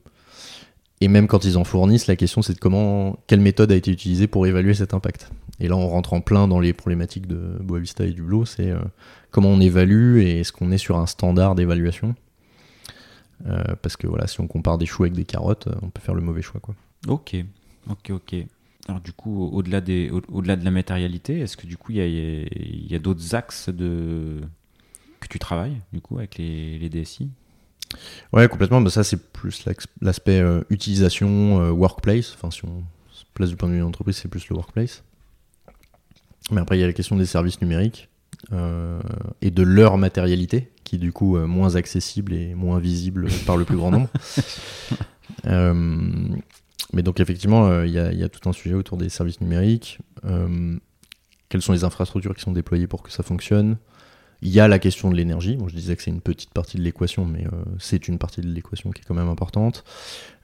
[1.02, 3.92] Et même quand ils en fournissent, la question c'est de comment, quelle méthode a été
[3.92, 5.32] utilisée pour évaluer cet impact.
[5.60, 8.70] Et là, on rentre en plein dans les problématiques de Boavista et du Blo, c'est
[8.70, 8.80] euh,
[9.32, 12.16] comment on évalue et est-ce qu'on est sur un standard d'évaluation.
[13.82, 16.22] parce que voilà, si on compare des choux avec des carottes, on peut faire le
[16.22, 16.62] mauvais choix.
[16.62, 16.76] Quoi.
[17.08, 17.36] Ok,
[17.90, 18.36] ok, ok.
[18.88, 19.82] Alors du coup, au-delà
[20.30, 25.40] au-delà de la matérialité, est-ce que du coup, il y a, d'autres axes que tu
[25.40, 27.30] travailles du coup avec les, les DSI
[28.34, 28.88] Ouais, complètement.
[28.90, 29.66] Ça, c'est plus
[30.02, 32.34] l'aspect euh, utilisation, euh, workplace.
[32.36, 35.04] Enfin, si on se place du point de vue de l'entreprise, c'est plus le workplace.
[36.52, 38.10] Mais après, il y a la question des services numériques
[38.52, 39.00] euh,
[39.42, 43.66] et de leur matérialité, qui est du coup moins accessible et moins visible par le
[43.66, 44.10] plus grand nombre.
[46.94, 50.00] Mais donc effectivement, il y, a tout un sujet autour des services numériques.
[51.48, 53.78] Quelles sont les infrastructures qui sont déployées pour que ça fonctionne?
[54.42, 55.56] Il y a la question de l'énergie.
[55.56, 58.42] Bon, je disais que c'est une petite partie de l'équation, mais euh, c'est une partie
[58.42, 59.84] de l'équation qui est quand même importante.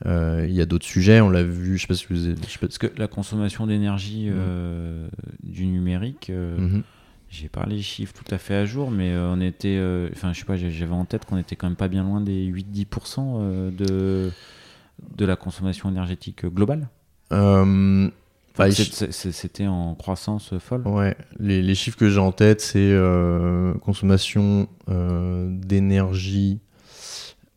[0.06, 2.36] Il y a d'autres sujets, on l'a vu, je sais pas si vous avez...
[2.62, 5.10] Parce que la consommation d'énergie mmh.
[5.44, 6.30] du numérique...
[6.30, 6.82] Mmh.
[7.30, 9.78] J'ai pas les chiffres tout à fait à jour, mais on était,
[10.14, 12.50] enfin je sais pas, j'avais en tête qu'on était quand même pas bien loin des
[12.50, 14.32] 8-10% de,
[15.18, 16.88] de la consommation énergétique globale
[17.32, 18.10] euh,
[18.72, 25.48] C'était en croissance folle Ouais, les, chiffres que j'ai en tête, c'est euh, consommation euh,
[25.50, 26.60] d'énergie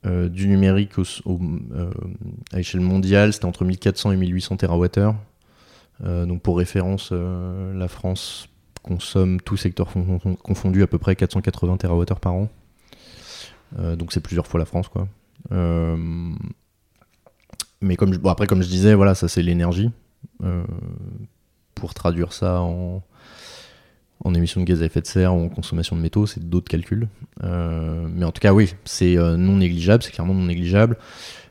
[0.05, 0.93] du numérique
[2.53, 6.27] à échelle mondiale, c'était entre 1400 et 1800 TWh.
[6.27, 8.49] donc pour référence, la France
[8.83, 9.89] consomme tout secteur
[10.43, 12.49] confondu à peu près 480 TWh par an.
[13.79, 15.07] donc c'est plusieurs fois la France quoi
[17.81, 19.91] mais comme bon, après, comme je disais, voilà, ça c'est l'énergie.
[20.45, 20.65] Euh,
[21.75, 23.03] pour traduire ça en,
[24.35, 27.09] émissions de gaz à effet de serre ou en consommation de métaux, c'est d'autres calculs.
[27.43, 30.99] Euh, mais en tout cas, oui, c'est euh, non négligeable, c'est clairement non négligeable.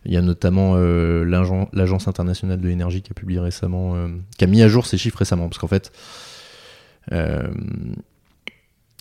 [0.05, 4.61] Il y a notamment l'Agence internationale de l'énergie qui a publié récemment, qui a mis
[4.61, 5.91] à jour ces chiffres récemment, parce qu'en fait,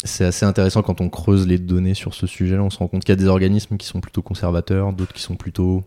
[0.03, 2.64] c'est assez intéressant quand on creuse les données sur ce sujet-là.
[2.64, 5.22] On se rend compte qu'il y a des organismes qui sont plutôt conservateurs, d'autres qui
[5.22, 5.85] sont plutôt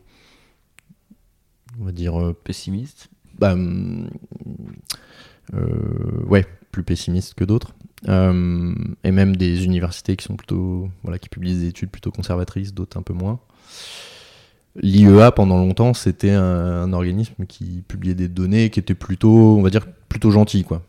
[1.80, 3.10] on va dire, euh, pessimiste
[3.42, 4.08] bah, hum,
[5.54, 7.74] euh, Ouais, plus pessimiste que d'autres.
[8.08, 8.74] Euh,
[9.04, 12.98] et même des universités qui sont plutôt, voilà, qui publient des études plutôt conservatrices, d'autres
[12.98, 13.40] un peu moins.
[14.76, 19.70] L'IEA pendant longtemps c'était un, organisme qui publiait des données qui étaient plutôt, on va
[19.70, 20.82] dire, plutôt gentilles quoi,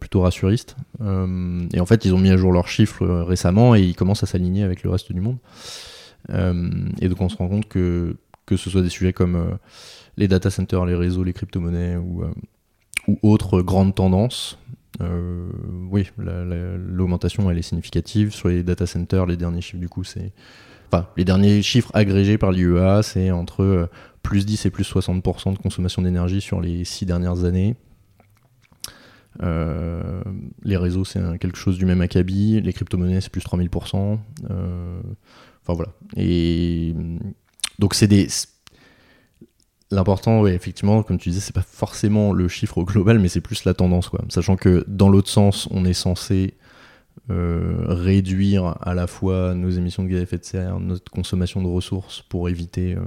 [0.00, 0.76] plutôt rassuristes.
[1.00, 4.26] et en fait ils ont mis à jour leurs chiffres récemment et ils commencent à
[4.26, 5.36] s'aligner avec le reste du monde.
[6.28, 9.56] et donc on se rend compte que que ce soit des sujets comme
[10.18, 14.58] les data centers, les réseaux, les crypto-monnaies ou, euh, autres grandes tendances.
[15.00, 15.48] Euh,
[15.90, 18.34] oui, l'augmentation elle est significative.
[18.34, 20.32] Sur les data centers, les derniers chiffres du coup, c'est.
[21.18, 23.86] Les derniers chiffres agrégés par l'IEA, c'est entre euh,
[24.22, 27.76] plus 10 et plus 60% de consommation d'énergie sur les 6 dernières années.
[29.40, 32.60] les réseaux, c'est quelque chose du même acabit.
[32.60, 33.68] Les crypto-monnaies, c'est plus 3000%.
[33.68, 34.18] enfin
[35.66, 35.92] voilà.
[36.16, 36.94] Et
[37.78, 38.28] donc, c'est des
[39.90, 43.72] L'important, effectivement, comme tu disais, c'est pas forcément le chiffre global, mais c'est plus la
[43.72, 44.22] tendance, quoi.
[44.28, 46.54] Sachant que dans l'autre sens, on est censé
[47.30, 51.62] euh, réduire à la fois nos émissions de gaz à effet de serre, notre consommation
[51.62, 53.00] de ressources pour éviter euh,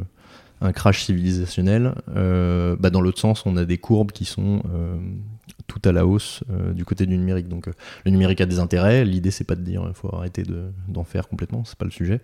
[0.62, 1.96] un crash civilisationnel.
[2.16, 4.62] Euh, bah, dans l'autre sens, on a des courbes qui sont
[5.68, 7.48] tout à la hausse du côté du numérique.
[7.48, 7.68] Donc
[8.06, 9.06] le numérique a des intérêts.
[9.06, 10.44] L'idée, c'est pas de dire il faut arrêter
[10.88, 12.22] d'en faire complètement, c'est pas le sujet.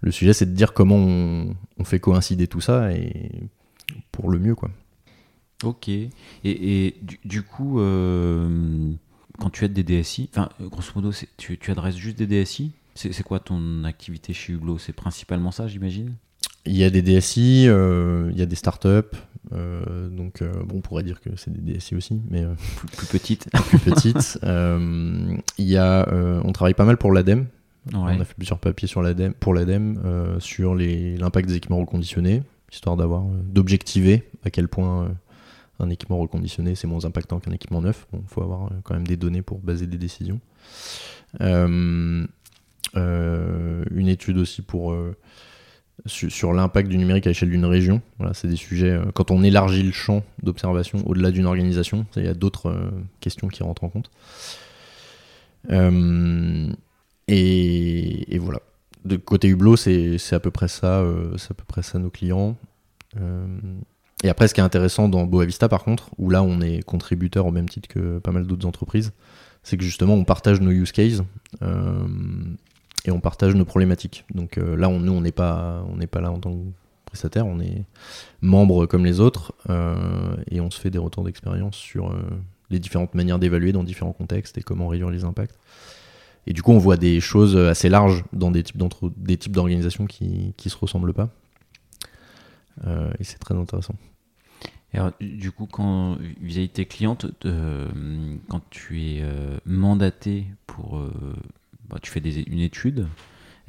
[0.00, 3.30] Le sujet, c'est de dire comment on, on fait coïncider tout ça et
[4.12, 4.70] pour le mieux, quoi.
[5.64, 5.88] Ok.
[5.88, 6.10] Et,
[6.44, 8.92] et du, du, coup, euh,
[9.38, 13.22] quand tu aides des DSI, enfin, grosso modo, tu, tu, adresses juste des DSI C'est
[13.22, 14.78] quoi ton activité chez Hublot?
[14.78, 16.14] C'est principalement ça, j'imagine?
[16.64, 19.16] Il y a des DSI, euh, il y a des startups.
[19.52, 22.44] Euh, donc, euh, bon, on pourrait dire que c'est des DSI aussi, mais
[22.76, 23.50] plus, plus, petites.
[23.68, 24.38] plus petites.
[24.44, 26.08] Il y a,
[26.44, 27.46] on travaille pas mal pour l'ADEME.
[27.92, 27.94] Ouais.
[27.94, 32.42] On a fait plusieurs papiers sur l'ADEME, pour l'ADEME sur l'impact des équipements reconditionnés
[32.72, 35.08] histoire d'avoir euh, d'objectiver à quel point euh,
[35.80, 38.06] un équipement reconditionné c'est moins impactant qu'un équipement neuf.
[38.12, 40.40] Il faut avoir euh, quand même des données pour baser des décisions.
[41.40, 42.28] une
[44.08, 44.96] étude aussi pour
[46.06, 48.00] sur, l'impact du numérique à l'échelle d'une région.
[48.18, 48.98] Voilà, c'est des sujets.
[49.14, 53.62] quand on élargit le champ d'observation au-delà d'une organisation, il y a d'autres questions qui
[53.62, 54.10] rentrent en compte.
[57.28, 58.60] Et, voilà
[59.16, 62.56] côté Hublot, c'est à peu près ça, euh, c'est à peu près ça nos clients.
[63.20, 63.46] Euh,
[64.24, 67.46] et après, ce qui est intéressant dans Boavista, par contre, où là on est contributeur
[67.46, 69.12] au même titre que pas mal d'autres entreprises,
[69.62, 71.22] c'est que justement on partage nos use cases
[71.62, 72.06] euh,
[73.04, 74.24] et on partage nos problématiques.
[74.34, 76.64] Donc là, on, nous, on n'est pas, on n'est pas là en tant que
[77.06, 77.84] prestataire, on est
[78.42, 79.52] membre comme les autres
[80.50, 82.12] et on se fait des retours d'expérience sur
[82.70, 85.56] les différentes manières d'évaluer dans différents contextes et comment réduire les impacts.
[86.48, 88.82] Et du coup, on voit des choses assez larges dans des types,
[89.18, 91.28] des types d'organisations qui ne se ressemblent pas.
[92.86, 93.94] Euh, et c'est très intéressant.
[94.94, 97.86] alors, du coup, quand vis-à-vis de tes clientes, euh,
[98.48, 101.00] quand tu es euh, mandaté pour,
[101.88, 103.06] bah, tu fais des, une étude,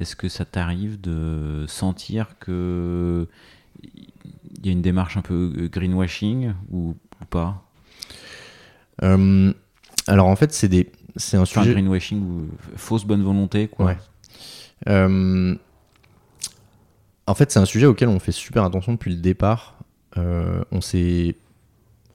[0.00, 3.28] est-ce que ça t'arrive de sentir que
[3.82, 7.62] il y a une démarche un peu greenwashing ou, ou pas?
[10.06, 11.72] Alors en fait, c'est des c'est un sujet.
[11.72, 13.86] greenwashing ou fausse bonne volonté, quoi.
[13.86, 13.98] Ouais.
[14.88, 15.54] Euh,
[17.26, 19.78] en fait, c'est un sujet auquel on fait super attention depuis le départ.
[20.16, 21.36] Euh, on s'est,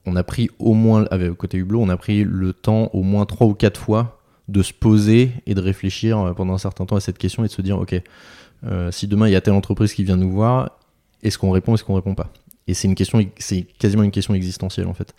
[0.04, 3.24] on a pris au moins, avec côté Hublot, on a pris le temps au moins
[3.24, 7.00] trois ou quatre fois de se poser et de réfléchir pendant un certain temps à
[7.00, 8.00] cette question et de se dire, ok,
[8.64, 10.78] euh, si demain il y a telle entreprise qui vient nous voir,
[11.22, 12.32] est-ce qu'on répond, est-ce qu'on répond pas?
[12.66, 15.14] Et c'est une question, c'est quasiment une question existentielle en fait.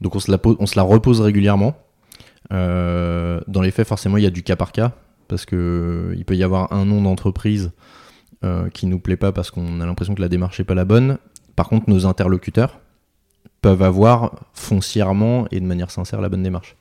[0.00, 1.72] Donc on se la, pose, on se la repose régulièrement euh,
[2.50, 4.92] dans les faits, forcément, il y a du cas par cas,
[5.28, 7.72] parce que il peut y avoir un nom d'entreprise
[8.44, 10.84] euh, qui nous plaît pas parce qu'on a l'impression que la démarche est pas la
[10.84, 11.18] bonne.
[11.56, 12.80] Par contre, nos interlocuteurs
[13.62, 16.76] peuvent avoir foncièrement et de manière sincère la bonne démarche.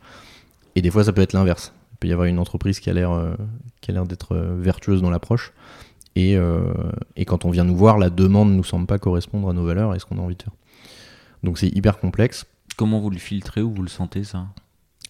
[0.75, 1.73] Et des fois, ça peut être l'inverse.
[1.93, 3.33] Il peut y avoir une entreprise qui a l'air euh,
[4.05, 5.53] d'être euh, vertueuse dans l'approche.
[6.15, 6.71] Et, euh,
[7.15, 9.65] et, quand on vient nous voir, la demande ne nous semble pas correspondre à nos
[9.65, 10.53] valeurs et ce qu'on a envie de faire.
[11.43, 12.45] Donc c'est hyper complexe.
[12.75, 14.45] Comment vous le filtrez ou vous le sentez ça?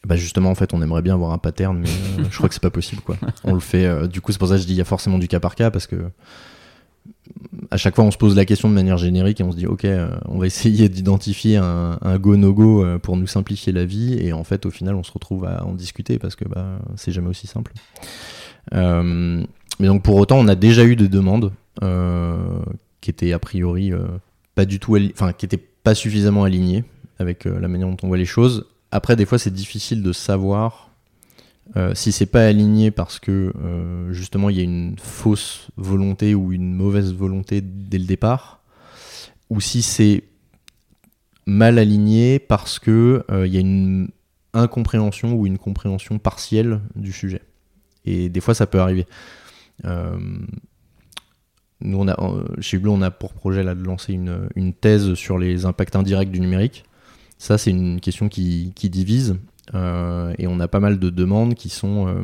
[0.08, 2.56] Bah justement en fait on aimerait bien avoir un pattern mais euh, je crois que
[2.56, 3.17] c'est pas possible quoi.
[3.43, 4.86] On le fait euh, du coup c'est pour ça que je dis il y a
[4.86, 6.10] forcément du cas par cas parce que
[7.72, 9.67] à chaque fois on se pose la question de manière générique et on se dit
[9.67, 13.84] ok euh, on va essayer d'identifier un, un, go no go pour nous simplifier la
[13.84, 16.80] vie et en fait au final on se retrouve à en discuter parce que bah
[16.96, 17.74] c'est jamais aussi simple.
[18.72, 21.52] mais donc pour autant on a déjà eu des demandes
[23.02, 23.91] qui étaient a priori
[24.56, 26.86] pas du tout enfin qui étaient pas suffisamment alignées
[27.20, 28.65] avec la manière dont on voit les choses
[28.98, 30.90] après, des fois, c'est difficile de savoir
[31.76, 36.34] euh, si c'est pas aligné parce que euh, justement il y a une fausse volonté
[36.34, 38.64] ou une mauvaise volonté dès le départ,
[39.52, 40.24] ou si c'est
[41.46, 44.10] mal aligné parce que euh, il y a une
[44.54, 47.44] incompréhension ou une compréhension partielle du sujet.
[48.04, 49.06] Et des fois, ça peut arriver.
[51.82, 52.06] nous,
[52.62, 56.40] chez Hublot, on a pour projet de lancer une thèse sur les impacts indirects du
[56.40, 56.84] numérique.
[57.38, 59.38] Ça, c'est une question qui, divise.
[59.76, 62.23] Euh, et on a pas mal de demandes euh,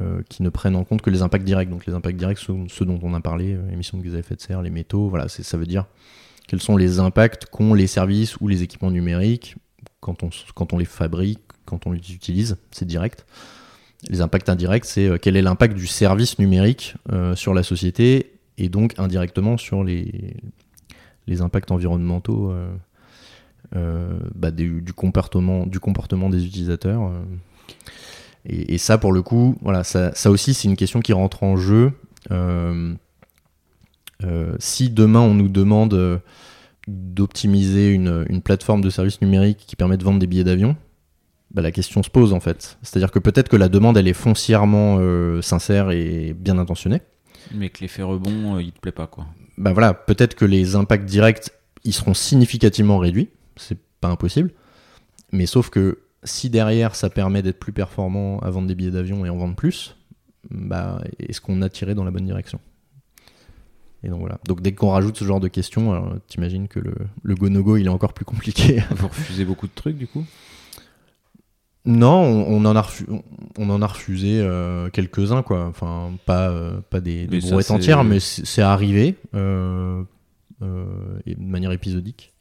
[0.00, 1.70] euh, qui ne prennent en compte que les impacts directs.
[1.70, 4.34] Donc les impacts directs sont ceux dont on a parlé, émissions de gaz à effet
[4.34, 5.08] de serre, les métaux.
[5.08, 5.86] Voilà, ça veut dire
[6.46, 9.56] quels sont les impacts qu'ont les services ou les équipements numériques
[10.00, 12.56] quand on, les fabrique, quand on les utilise.
[12.70, 13.26] C'est direct.
[14.08, 16.94] Les impacts indirects, c'est quel est l'impact du service numérique
[17.34, 20.32] sur la société et donc indirectement sur les
[21.40, 22.54] impacts environnementaux
[23.76, 27.02] euh, bah, du, comportement, du comportement des utilisateurs.
[27.02, 27.22] Euh.
[28.44, 31.56] Et, ça, pour le coup, voilà, ça, ça aussi, c'est une question qui rentre en
[31.56, 31.92] jeu.
[32.30, 32.94] Euh,
[34.58, 36.20] si demain on nous demande
[36.88, 40.76] d'optimiser une, une plateforme de services numériques qui permet de vendre des billets d'avion,
[41.50, 42.78] bah, la question se pose en fait.
[42.82, 47.00] C'est-à-dire que peut-être que la demande elle est foncièrement euh, sincère et bien intentionnée.
[47.54, 49.26] Mais que l'effet rebond, euh, il te plaît pas, quoi.
[49.56, 51.50] Bah voilà, peut-être que les impacts directs
[51.84, 54.50] ils seront significativement réduits, c'est pas impossible.
[55.32, 59.24] Mais sauf que si derrière ça permet d'être plus performant à vendre des billets d'avion
[59.24, 59.96] et en vendre plus,
[60.50, 62.60] bah est-ce qu'on a tiré dans la bonne direction?
[64.04, 64.38] Et donc voilà.
[64.46, 67.86] Donc dès qu'on rajoute ce genre de questions, alors, t'imagines que le, le go-no-go il
[67.86, 68.80] est encore plus compliqué.
[68.90, 70.24] Vous refusez beaucoup de trucs, du coup?
[71.84, 73.06] Non, on, on en a refu-
[73.56, 75.66] on- en a refusé euh, quelques-uns, quoi.
[75.66, 80.02] Enfin, pas, euh, pas des, des brouettes entières, mais c'est arrivé euh,
[80.62, 80.84] euh,
[81.26, 82.34] et de manière épisodique.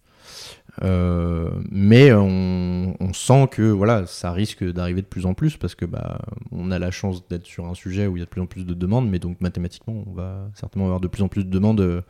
[0.84, 5.86] Euh, mais on, sent que voilà, ça risque d'arriver de plus en plus parce que
[5.86, 6.20] bah,
[6.52, 8.46] on a la chance d'être sur un sujet où il y a de plus en
[8.46, 11.50] plus de demandes, mais donc mathématiquement, on va certainement avoir de plus en plus de
[11.50, 12.02] demandes, euh,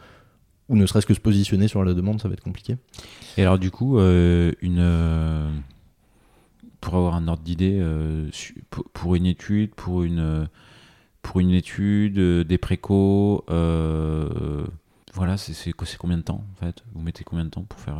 [0.69, 2.75] ou ne serait-ce que se positionner sur la demande, ça va être compliqué.
[3.37, 5.63] Et alors, du coup, euh, une,
[6.81, 7.81] pour avoir un ordre d'idée,
[8.93, 10.49] pour, une étude, pour une,
[11.21, 14.65] pour une étude, des précos, euh,
[15.13, 16.83] voilà, c'est combien de temps en fait?
[16.93, 17.97] Vous mettez combien de temps pour faire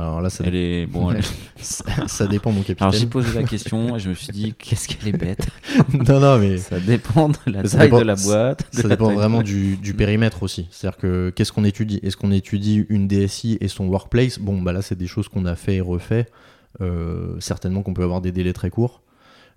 [0.00, 1.10] alors là, ça, Elle est bon.
[1.10, 1.22] elle-
[2.08, 2.88] ça, dépend, mon capitaine.
[2.88, 5.46] Alors j'ai posé la question et je me suis dit qu'est-ce qu'elle est bête.
[5.92, 8.64] non, non, mais Ça dépend de la Ça taille dépend- de la boîte.
[8.72, 10.66] de Ça la dépend taille- vraiment du, du périmètre aussi.
[10.70, 12.00] C'est-à-dire que qu'est-ce qu'on étudie?
[12.02, 14.38] Est-ce qu'on étudie une DSI et son workplace?
[14.38, 16.26] Bon, bah là, c'est des choses qu'on a fait et refait.
[16.80, 19.02] Euh, certainement qu'on peut avoir des délais très courts.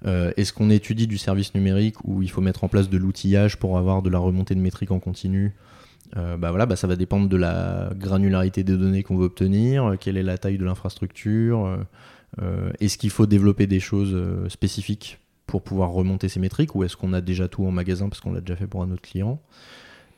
[0.05, 3.57] Euh, Est-ce qu'on étudie du service numérique où il faut mettre en place de l'outillage
[3.57, 5.53] pour avoir de la remontée de métriques en continu?
[6.17, 9.85] Euh, bah voilà, bah ça va dépendre de la granularité des données qu'on veut obtenir,
[9.85, 11.77] euh, quelle est la taille de l'infrastructure,
[12.41, 14.17] euh, est-ce qu'il faut développer des choses
[14.49, 18.21] spécifiques pour pouvoir remonter ces métriques ou est-ce qu'on a déjà tout en magasin parce
[18.21, 19.39] qu'on l'a déjà fait pour un autre client.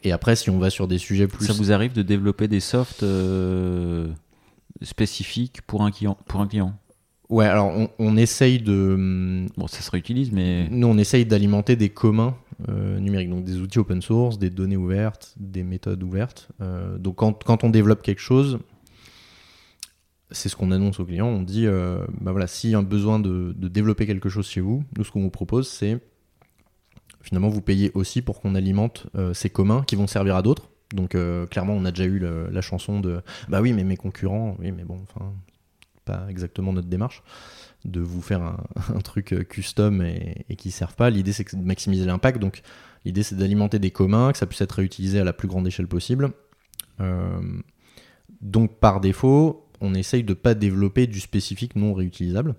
[0.04, 1.46] Et après, si on va sur des sujets plus...
[1.46, 4.08] Ça vous arrive de développer des softs euh,
[4.82, 6.74] spécifiques pour un client, pour un client?
[7.30, 9.46] Ouais, alors on, on essaye de...
[9.58, 12.36] Bon, ça se réutilise, mais Nous, on essaye d'alimenter des communs
[12.70, 16.50] euh, numériques, donc des outils open source, des données ouvertes, des méthodes ouvertes.
[16.62, 18.60] Euh, donc quand, quand on développe quelque chose,
[20.32, 21.28] c'est ce qu'on annonce aux clients.
[21.28, 24.62] On dit, euh, bah voilà, s'il y a un besoin de, développer quelque chose chez
[24.62, 26.00] vous, nous, ce qu'on vous propose, c'est
[27.22, 30.70] finalement vous payez aussi pour qu'on alimente euh, ces communs qui vont servir à d'autres.
[30.96, 31.18] Donc
[31.50, 34.86] clairement, on a déjà eu la chanson de, bah oui, mais mes concurrents, oui, mais
[34.86, 35.34] bon, enfin,
[36.06, 37.24] pas exactement notre démarche
[37.88, 38.58] de vous faire un,
[38.96, 41.10] un truc euh, custom et, et qui ne servent pas.
[41.10, 42.40] L'idée, c'est de maximiser l'impact.
[42.40, 42.62] Donc,
[43.06, 45.88] l'idée, c'est d'alimenter des communs, que ça puisse être réutilisé à la plus grande échelle
[45.88, 46.32] possible.
[47.00, 47.40] Euh,
[48.42, 52.56] donc, par défaut, on essaye de ne pas développer du spécifique non réutilisable.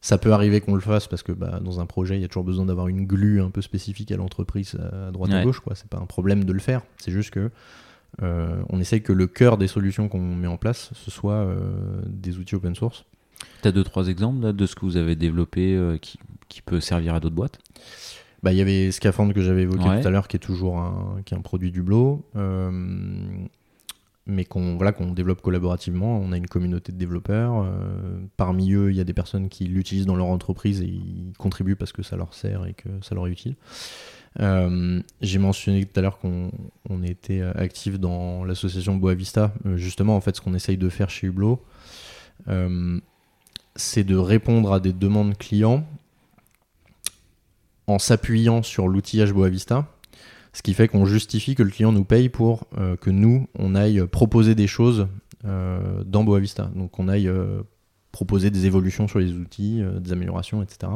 [0.00, 2.28] Ça peut arriver qu'on le fasse parce que bah, dans un projet, il y a
[2.28, 5.44] toujours besoin d'avoir une glue un peu spécifique à l'entreprise à droite à Ouais.
[5.44, 5.58] gauche.
[5.60, 5.74] quoi.
[5.74, 6.82] C'est pas un problème de le faire.
[6.98, 7.50] C'est juste que
[8.22, 12.00] euh, on essaye que le cœur des solutions qu'on met en place, ce soit euh,
[12.06, 13.04] des outils open source.
[13.62, 16.18] T'as deux trois exemples là, de ce que vous avez développé euh, qui,
[16.48, 17.58] qui peut servir à d'autres boîtes?
[18.42, 20.00] Bah, il y avait Scaphandre que j'avais évoqué Ouais.
[20.00, 22.70] tout à l'heure, qui est toujours un, qui est un produit du Blo, euh,
[24.26, 26.18] mais qu'on voilà, qu'on développe collaborativement.
[26.20, 27.62] On a une communauté de développeurs.
[27.64, 31.32] euh, parmi eux, il y a des personnes qui l'utilisent dans leur entreprise et ils
[31.38, 33.56] contribuent parce que ça leur sert et que ça leur est utile.
[34.40, 36.52] Euh, J'ai mentionné tout à l'heure qu'on
[36.88, 39.52] on était actif dans l'association Boavista.
[39.66, 41.60] Euh, justement, en fait, ce qu'on essaye de faire chez Hublot,
[42.48, 43.00] euh,
[43.78, 45.86] c'est de répondre à des demandes clients
[47.86, 49.86] en s'appuyant sur l'outillage Boavista,
[50.52, 53.74] ce qui fait qu'on justifie que le client nous paye pour euh, que nous, on
[53.74, 55.06] aille proposer des choses
[55.44, 56.70] euh, dans Boavista.
[56.74, 57.62] Donc on aille euh,
[58.12, 60.92] proposer des évolutions sur les outils, des améliorations, etc.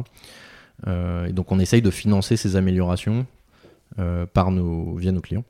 [0.85, 3.25] Et donc on essaye de financer ces améliorations
[4.33, 5.45] par nos, via nos clients.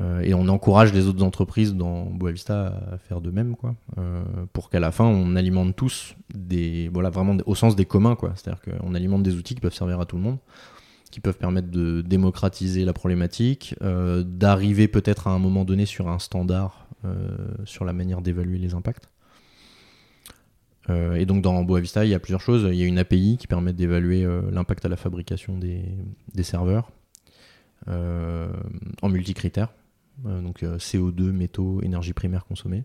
[0.00, 4.22] Euh, et on encourage les autres entreprises dans Boavista à faire de même, quoi, euh,
[4.52, 8.32] pour qu'à la fin on alimente tous des, voilà, vraiment au sens des communs, quoi.
[8.34, 10.38] C'est-à-dire qu'on alimente des outils qui peuvent servir à tout le monde,
[11.10, 16.08] qui peuvent permettre de démocratiser la problématique, euh, d'arriver peut-être à un moment donné sur
[16.08, 16.82] un standard
[17.64, 19.08] sur la manière d'évaluer les impacts.
[20.88, 22.66] Et donc dans Boavista, il y a plusieurs choses.
[22.68, 25.84] Il y a une API qui permet d'évaluer l'impact à la fabrication des,
[26.34, 26.90] des serveurs
[27.86, 29.68] en multicritères.
[30.24, 32.84] Euh, donc euh, CO2, métaux, énergie primaire consommée.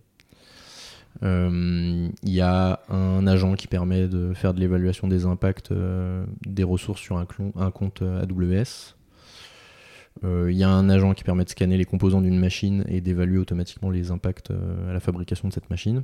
[1.23, 6.25] Euh, Il y a un agent qui permet de faire de l'évaluation des impacts euh,
[6.45, 8.95] des ressources sur un, compte euh, AWS.
[10.23, 13.01] Euh, Il y a un agent qui permet de scanner les composants d'une machine et
[13.01, 16.03] d'évaluer automatiquement les impacts euh, à la fabrication de cette machine.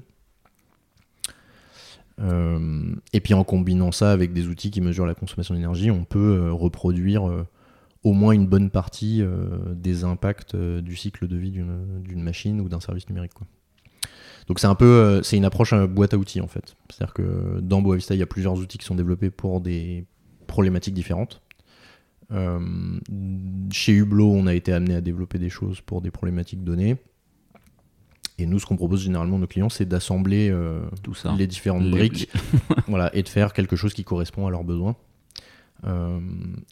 [2.19, 6.03] Euh, et puis en combinant ça avec des outils qui mesurent la consommation d'énergie, on
[6.03, 7.45] peut euh, reproduire euh,
[8.07, 12.61] au moins une bonne partie euh, des impacts euh, du cycle de vie d'une machine
[12.61, 13.33] ou d'un service numérique.
[13.33, 13.45] Quoi.
[14.47, 16.77] Donc c'est un peu, euh, c'est une approche boîte à outils en fait.
[16.89, 20.05] C'est-à-dire que dans Boavista, il y a plusieurs outils qui sont développés pour des
[20.47, 21.41] problématiques différentes.
[22.31, 22.59] Euh,
[23.71, 26.95] chez Hublot, on a été amené à développer des choses pour des problématiques données.
[28.37, 30.79] Et nous, ce qu'on propose généralement à nos clients, c'est d'assembler euh,
[31.37, 32.29] les différentes Les- briques
[32.87, 34.95] voilà, et de faire quelque chose qui correspond à leurs besoins.
[35.83, 36.19] Euh,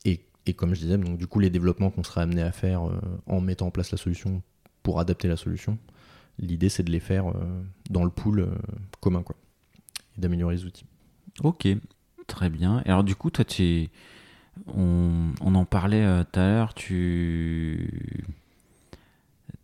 [0.05, 2.87] et, et comme je disais, donc, du coup, les développements qu'on serait amené à faire
[2.87, 4.41] euh, en mettant en place la solution
[4.83, 5.77] pour adapter la solution,
[6.37, 8.55] l'idée c'est de les faire euh, dans le pool euh,
[8.99, 9.35] commun quoi,
[10.17, 10.85] et d'améliorer les outils.
[11.43, 11.67] Ok,
[12.27, 12.83] très bien.
[12.85, 13.89] Alors du coup, toi, tu
[14.67, 18.23] on, on en parlait tout à l'heure, tu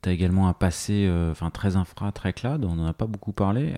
[0.03, 1.09] as également un passé
[1.53, 3.73] très infra, très cloud, on n'en a pas beaucoup parlé.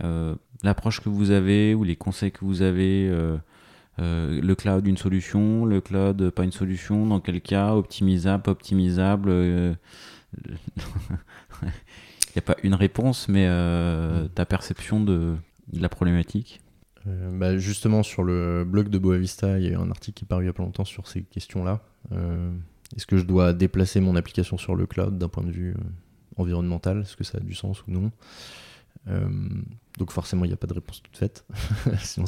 [0.64, 3.12] L'approche que vous avez ou les conseils que vous avez,
[4.00, 8.44] euh, le cloud une solution, le cloud euh, pas une solution, dans quel cas, optimisable,
[8.44, 9.74] pas optimisable euh,
[11.62, 15.36] Il n'y a pas une réponse, mais euh, ta perception de,
[15.72, 16.62] de la problématique.
[17.06, 20.28] Bah, justement, sur le blog de Boavista, il y a eu un article qui est
[20.28, 21.82] paru il y a pas longtemps sur ces questions-là.
[22.96, 25.76] Est-ce que je dois déplacer mon application sur le cloud d'un point de vue
[26.38, 27.02] environnemental?
[27.02, 28.12] Est-ce que ça a du sens ou non?
[29.08, 29.28] Euh,
[29.98, 31.46] Donc forcément, il n'y a pas de réponse toute faite.
[32.00, 32.26] Sinon,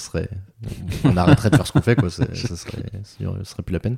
[1.04, 2.10] on, arrêterait de faire ce qu'on fait, quoi.
[2.10, 3.98] Ça serait, ce serait plus la peine.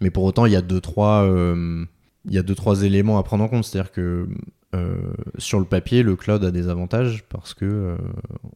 [0.00, 1.84] Mais pour autant, il y a deux, trois, euh,
[2.24, 3.64] il y a deux, trois éléments à prendre en compte.
[3.64, 4.28] C'est-à-dire que
[4.74, 4.96] euh,
[5.38, 7.96] sur le papier, le cloud a des avantages parce que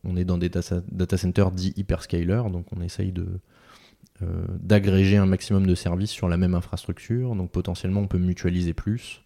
[0.04, 3.26] on est dans des data, centers dits hyperscaler, donc on essaye de
[4.60, 9.22] d'agréger un maximum de services sur la même infrastructure, donc potentiellement on peut mutualiser plus.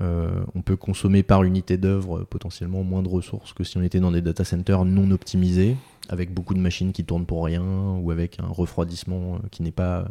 [0.00, 3.82] Euh, on peut consommer par unité d'œuvre euh, potentiellement moins de ressources que si on
[3.82, 5.76] était dans des data centers non optimisés,
[6.08, 9.72] avec beaucoup de machines qui tournent pour rien, ou avec un refroidissement euh, qui n'est
[9.72, 10.06] pas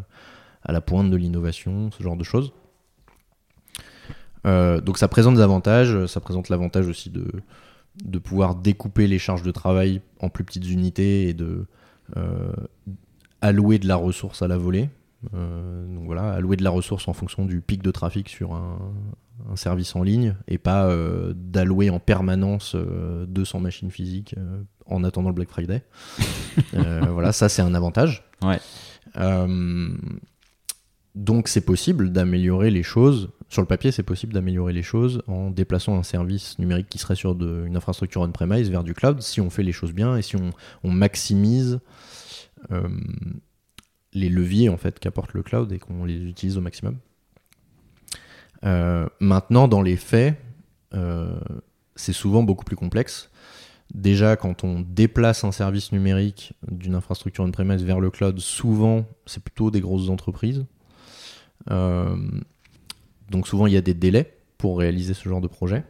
[0.63, 2.51] à la pointe de l'innovation, ce genre de choses.
[4.45, 9.51] Donc ça présente des avantages, ça présente l'avantage aussi de, pouvoir découper les charges de
[9.51, 11.65] travail en plus petites unités et de
[13.41, 14.89] allouer de la ressource à la volée.
[15.33, 18.77] Euh, donc voilà, allouer de la ressource en fonction du pic de trafic sur un,
[19.51, 24.61] un service en ligne et pas euh, d'allouer en permanence euh, 200 machines physiques euh,
[24.85, 25.83] en attendant le Black Friday.
[26.73, 28.23] Euh, voilà, ça c'est un avantage.
[28.41, 28.59] Ouais.
[29.17, 29.95] Euh,
[31.13, 33.29] donc c'est possible d'améliorer les choses.
[33.49, 37.15] Sur le papier, c'est possible d'améliorer les choses en déplaçant un service numérique qui serait
[37.15, 40.21] sur de- une infrastructure on-premise vers du cloud si on fait les choses bien et
[40.23, 40.49] si on,
[40.83, 41.79] on maximise
[42.71, 42.87] euh,
[44.17, 46.97] les leviers en fait qu'apporte le cloud et qu'on les utilise au maximum.
[48.65, 50.35] Euh, maintenant, dans les faits,
[50.93, 51.39] euh,
[51.95, 53.29] c'est souvent beaucoup plus complexe.
[53.93, 59.41] Déjà, quand on déplace un service numérique d'une infrastructure on-premise vers le cloud, souvent, c'est
[59.41, 60.65] plutôt des grosses entreprises.
[61.71, 62.17] Euh,
[63.29, 65.83] donc souvent, il y a des délais pour réaliser ce genre de projet.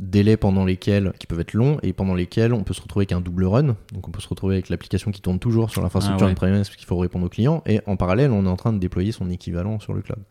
[0.00, 3.12] Délais pendant lesquels, qui peuvent être longs, et pendant lesquels on peut se retrouver avec
[3.12, 3.76] un double run.
[3.92, 6.50] Donc on peut se retrouver avec l'application qui tourne toujours sur l'infrastructure Ah ouais.
[6.52, 9.12] parce qu'il faut répondre aux clients, et en parallèle, on est en train de déployer
[9.12, 10.22] son équivalent sur le cloud.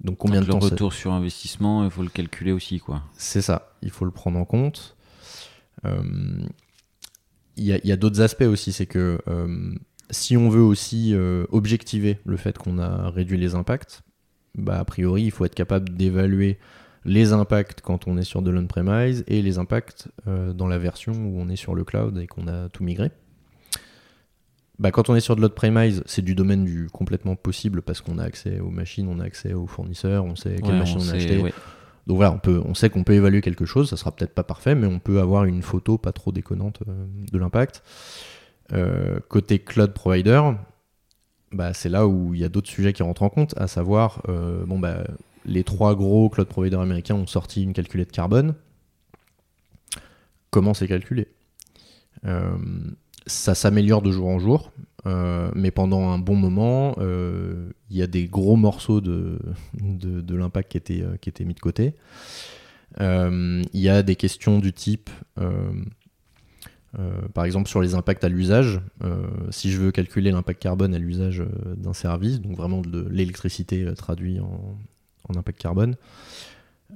[0.00, 3.02] Donc combien Donc, de temps le retour sur investissement, il faut le calculer aussi, quoi.
[3.16, 4.96] c'est ça, il faut le prendre en compte.
[5.86, 6.02] Euh,
[7.56, 9.74] Il y a, il y a d'autres aspects aussi, c'est que euh,
[10.10, 14.02] si on veut aussi euh, objectiver le fait qu'on a réduit les impacts,
[14.56, 16.58] bah, a priori, il faut être capable d'évaluer
[17.04, 21.12] les impacts quand on est sur de l'on-premise et les impacts euh, dans la version
[21.12, 23.10] où on est sur le cloud et qu'on a tout migré.
[24.78, 28.18] Bah, quand on est sur de l'on-premise, c'est du domaine du complètement possible parce qu'on
[28.18, 31.02] a accès aux machines, on a accès aux fournisseurs, on sait quelle Ouais, machine on,
[31.02, 31.52] a sait- acheté, ouais.
[32.08, 34.42] donc voilà, on, peut, on sait qu'on peut évaluer quelque chose, ça sera peut-être pas
[34.42, 37.82] parfait, mais on peut avoir une photo pas trop déconnante euh, de l'impact.
[38.72, 40.40] Euh, côté cloud provider,
[41.52, 44.22] bah, c'est là où il y a d'autres sujets qui rentrent en compte, à savoir,
[44.28, 45.04] euh, bon, bah,
[45.44, 48.54] les trois gros cloud providers américains ont sorti une calculette carbone.
[50.50, 51.28] Comment c'est calculé?
[52.26, 52.56] Euh,
[53.26, 54.72] Ça s'améliore de jour en jour,
[55.06, 59.38] euh, mais pendant un bon moment, euh, il y a des gros morceaux de,
[60.30, 61.94] l'impact qui étaient, mis de côté.
[63.00, 65.10] Il y a des questions du type,
[67.34, 68.80] par exemple sur les impacts à l'usage,
[69.50, 71.42] si je veux calculer l'impact carbone à l'usage
[71.76, 74.76] d'un service, donc vraiment de l'électricité traduit en,
[75.28, 75.96] en impact carbone,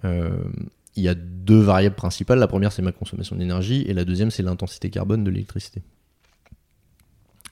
[0.05, 0.45] euh,
[0.97, 2.39] il y a deux variables principales.
[2.39, 5.83] La première, c'est ma consommation d'énergie, et la deuxième, c'est l'intensité carbone de l'électricité.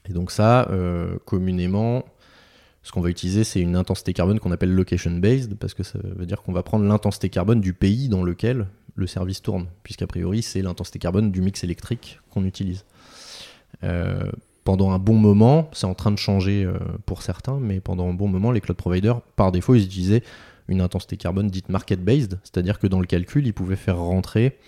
[0.09, 2.05] Et donc ça, euh, communément,
[2.83, 6.27] ce qu'on va utiliser, c'est une intensité carbone qu'on appelle location-based, parce que ça veut
[6.27, 10.43] dire qu'on va prendre l'intensité carbone du pays dans lequel le service tourne, puisqu'a priori,
[10.43, 12.85] c'est l'intensité carbone du mix électrique qu'on utilise.
[13.85, 14.31] Euh,
[14.65, 16.69] pendant un bon moment, c'est en train de changer
[17.05, 20.25] pour certains, mais pendant un bon moment, les cloud providers, par défaut, ils utilisaient
[20.69, 24.59] une intensité carbone dite market-based, c'est-à-dire que dans le calcul, ils pouvaient faire rentrer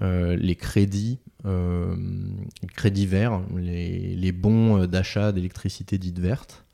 [0.00, 1.18] les crédits,
[2.76, 6.64] crédits verts, les, bons d'achat d'électricité dite verte,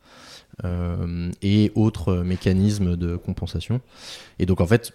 [0.63, 3.81] et autres mécanismes de compensation.
[4.39, 4.93] Et donc en fait,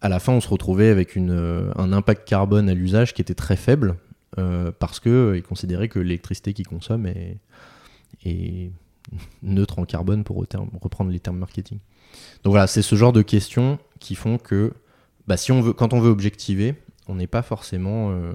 [0.00, 3.56] à la fin, on se retrouvait avec un impact carbone à l'usage qui était très
[3.56, 3.96] faible,
[4.38, 8.70] euh, parce qu'ils euh, considéraient que l'électricité qu'ils consomment est,
[9.42, 11.78] neutre en carbone pour reprendre les termes marketing.
[12.44, 14.72] Donc voilà, c'est ce genre de questions qui font que
[15.26, 16.74] bah, si on veut, quand on veut objectiver,
[17.06, 18.32] on n'est pas forcément euh,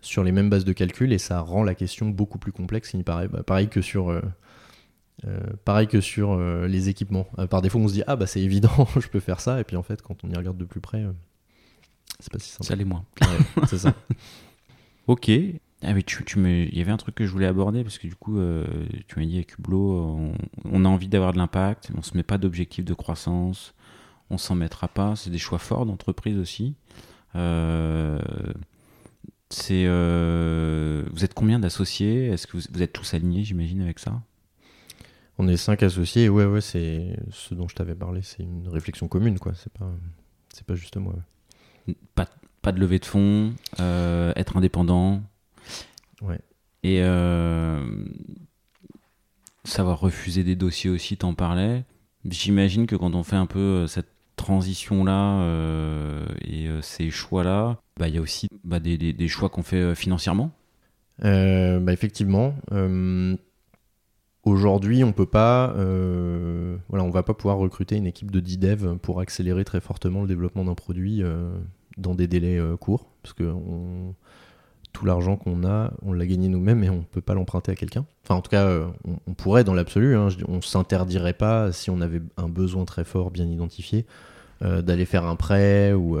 [0.00, 3.04] sur les mêmes bases de calcul et ça rend la question beaucoup plus complexe, il
[3.04, 3.28] paraît.
[3.28, 4.20] Bah, pareil que sur,
[5.64, 7.26] pareil que sur les équipements.
[7.50, 9.76] par défaut, on se dit ah bah c'est évident, je peux faire ça, et puis
[9.76, 11.04] en fait, quand on y regarde de plus près,
[12.20, 12.64] c'est pas si simple.
[12.64, 13.04] Ça l'est moins.
[13.68, 13.94] c'est ça.
[15.08, 15.30] Ok.
[15.82, 16.48] Ah mais tu, tu me...
[16.48, 18.64] Il y avait un truc que je voulais aborder parce que du coup, euh,
[19.06, 22.36] tu m'as dit avec Hublot, on, a envie d'avoir de l'impact, on se met pas
[22.36, 23.74] d'objectif de croissance,
[24.30, 25.14] on s'en mettra pas.
[25.14, 26.74] C'est des choix forts d'entreprise aussi.
[27.36, 28.18] Euh,
[29.50, 32.26] c'est, euh, vous êtes combien d'associés?
[32.26, 34.20] Est-ce que vous, êtes tous alignés, j'imagine, avec ça?
[35.38, 36.28] On est cinq associés.
[36.28, 38.22] Ouais, ouais, c'est ce dont je t'avais parlé.
[38.22, 39.52] C'est une réflexion commune, quoi.
[39.54, 39.88] C'est pas,
[40.52, 41.14] c'est pas juste moi.
[42.16, 42.26] Pas,
[42.62, 45.22] pas de levée de fonds, être indépendant.
[46.22, 46.40] Ouais.
[46.82, 47.84] Et euh,
[49.64, 51.84] savoir refuser des dossiers aussi, t'en parlais.
[52.28, 55.42] J'imagine que quand on fait un peu euh, cette transition-là
[56.42, 60.52] et ces choix-là, bah, il y a aussi bah, des, des, choix qu'on fait financièrement.
[61.20, 62.54] bah, effectivement.
[64.44, 68.98] Aujourd'hui, on peut pas, voilà, on va pas pouvoir recruter une équipe de 10 devs
[68.98, 71.24] pour accélérer très fortement le développement d'un produit
[71.98, 73.52] dans des délais euh, courts, parce que
[74.98, 77.74] tout l'argent qu'on a, on l'a gagné nous-mêmes et on ne peut pas l'emprunter à
[77.76, 78.04] quelqu'un.
[78.24, 78.88] Enfin, en tout cas, euh,
[79.26, 83.04] on, pourrait dans l'absolu, hein, on ne s'interdirait pas, si on avait un besoin très
[83.04, 84.06] fort, bien identifié,
[84.62, 86.18] euh, d'aller faire un prêt ou,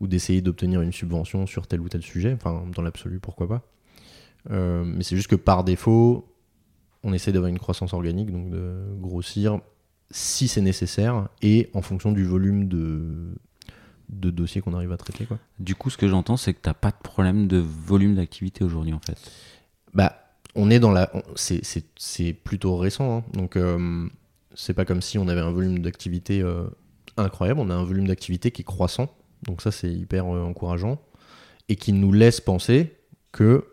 [0.00, 2.32] ou d'essayer d'obtenir une subvention sur tel ou tel sujet.
[2.32, 3.62] Enfin, dans l'absolu, pourquoi pas.
[4.48, 6.26] mais c'est juste que par défaut,
[7.02, 9.60] on essaie d'avoir une croissance organique, donc de grossir
[10.10, 13.34] si c'est nécessaire et en fonction du volume de,
[14.08, 15.24] de dossiers qu'on arrive à traiter.
[15.24, 15.38] Quoi.
[15.58, 18.64] Du coup, ce que j'entends, c'est que tu n'as pas de problème de volume d'activité
[18.64, 19.18] aujourd'hui, en fait.
[19.94, 21.10] Bah, on est dans la.
[21.36, 23.18] C'est plutôt récent.
[23.18, 23.24] Hein.
[23.32, 24.08] Donc, euh,
[24.54, 26.66] c'est pas comme si on avait un volume d'activité euh,
[27.16, 27.60] incroyable.
[27.60, 29.14] On a un volume d'activité qui est croissant.
[29.42, 31.00] Donc, ça, c'est hyper euh, encourageant.
[31.68, 32.96] Et qui nous laisse penser
[33.32, 33.66] que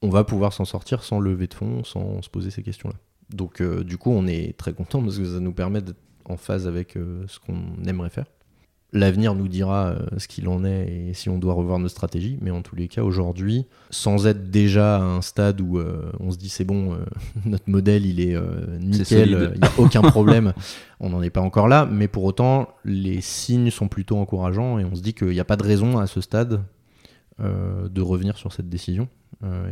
[0.00, 2.96] on va pouvoir s'en sortir sans lever de fonds, sans se poser ces questions-là.
[3.30, 6.66] Donc, du coup, on est très content parce que ça nous permet d'être en phase
[6.66, 8.26] avec ce qu'on aimerait faire.
[8.94, 12.36] L'avenir nous dira euh, ce qu'il en est et si on doit revoir nos stratégies.
[12.42, 16.30] Mais en tous les cas, aujourd'hui, sans être déjà à un stade où euh, on
[16.30, 16.98] se dit c'est bon, euh,
[17.46, 18.36] notre modèle il est
[18.80, 20.52] nickel, il n'y a aucun problème,
[21.00, 21.88] on n'en est pas encore là.
[21.90, 25.44] Mais pour autant, les signes sont plutôt encourageants et on se dit qu'il n'y a
[25.46, 26.62] pas de raison à ce stade
[27.38, 29.08] de revenir sur cette décision.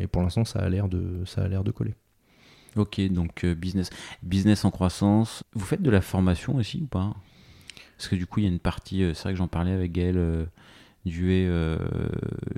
[0.01, 1.95] et pour l'instant, ça a l'air de, ça a l'air de coller.
[2.75, 3.91] Ok, donc business,
[4.23, 5.45] business en croissance.
[5.53, 7.15] Vous faites de la formation aussi ou pas?
[8.01, 9.73] Parce que du coup, il y a une partie, euh, c'est vrai que j'en parlais
[9.73, 10.47] avec Gaël euh,
[11.05, 11.77] Duet, euh,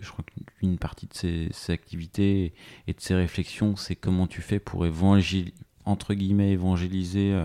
[0.01, 0.25] je crois
[0.61, 2.55] qu'une partie de ses, activités
[2.87, 5.53] et de ses réflexions, c'est comment tu fais pour évangéliser,
[5.85, 7.43] entre guillemets, évangéliser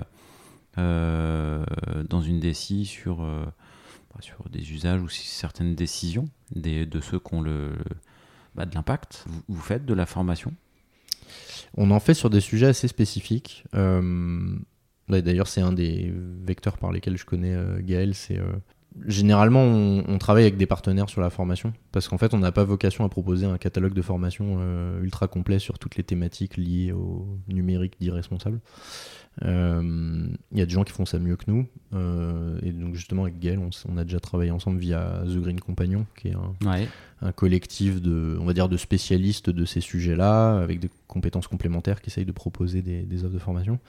[0.76, 7.34] dans une déci sur, bah, sur des usages ou certaines décisions des, de ceux qui
[7.34, 7.72] ont le,
[8.54, 9.26] bah, de l'impact.
[9.48, 10.54] Vous, faites de la formation?
[11.74, 13.64] On en fait sur des sujets assez spécifiques.
[15.10, 18.14] D'ailleurs, c'est un des vecteurs par lesquels je connais euh, Gaël.
[18.14, 18.51] C'est euh,
[19.05, 22.66] généralement on, travaille avec des partenaires sur la formation parce qu'en fait, on n'a pas
[22.66, 26.91] vocation à proposer un catalogue de formation euh, ultra complet sur toutes les thématiques liées
[26.91, 28.60] au numérique dit responsable.
[29.41, 31.67] Il y a des gens qui font ça mieux que nous.
[32.63, 36.29] et donc, justement, avec Gaël, on, a déjà travaillé ensemble via The Green Companion, qui
[36.29, 36.35] est
[37.21, 42.01] un, collectif de, on va dire, de spécialistes de ces sujets-là, avec des compétences complémentaires
[42.01, 43.79] qui essayent de proposer des, des offres de formation.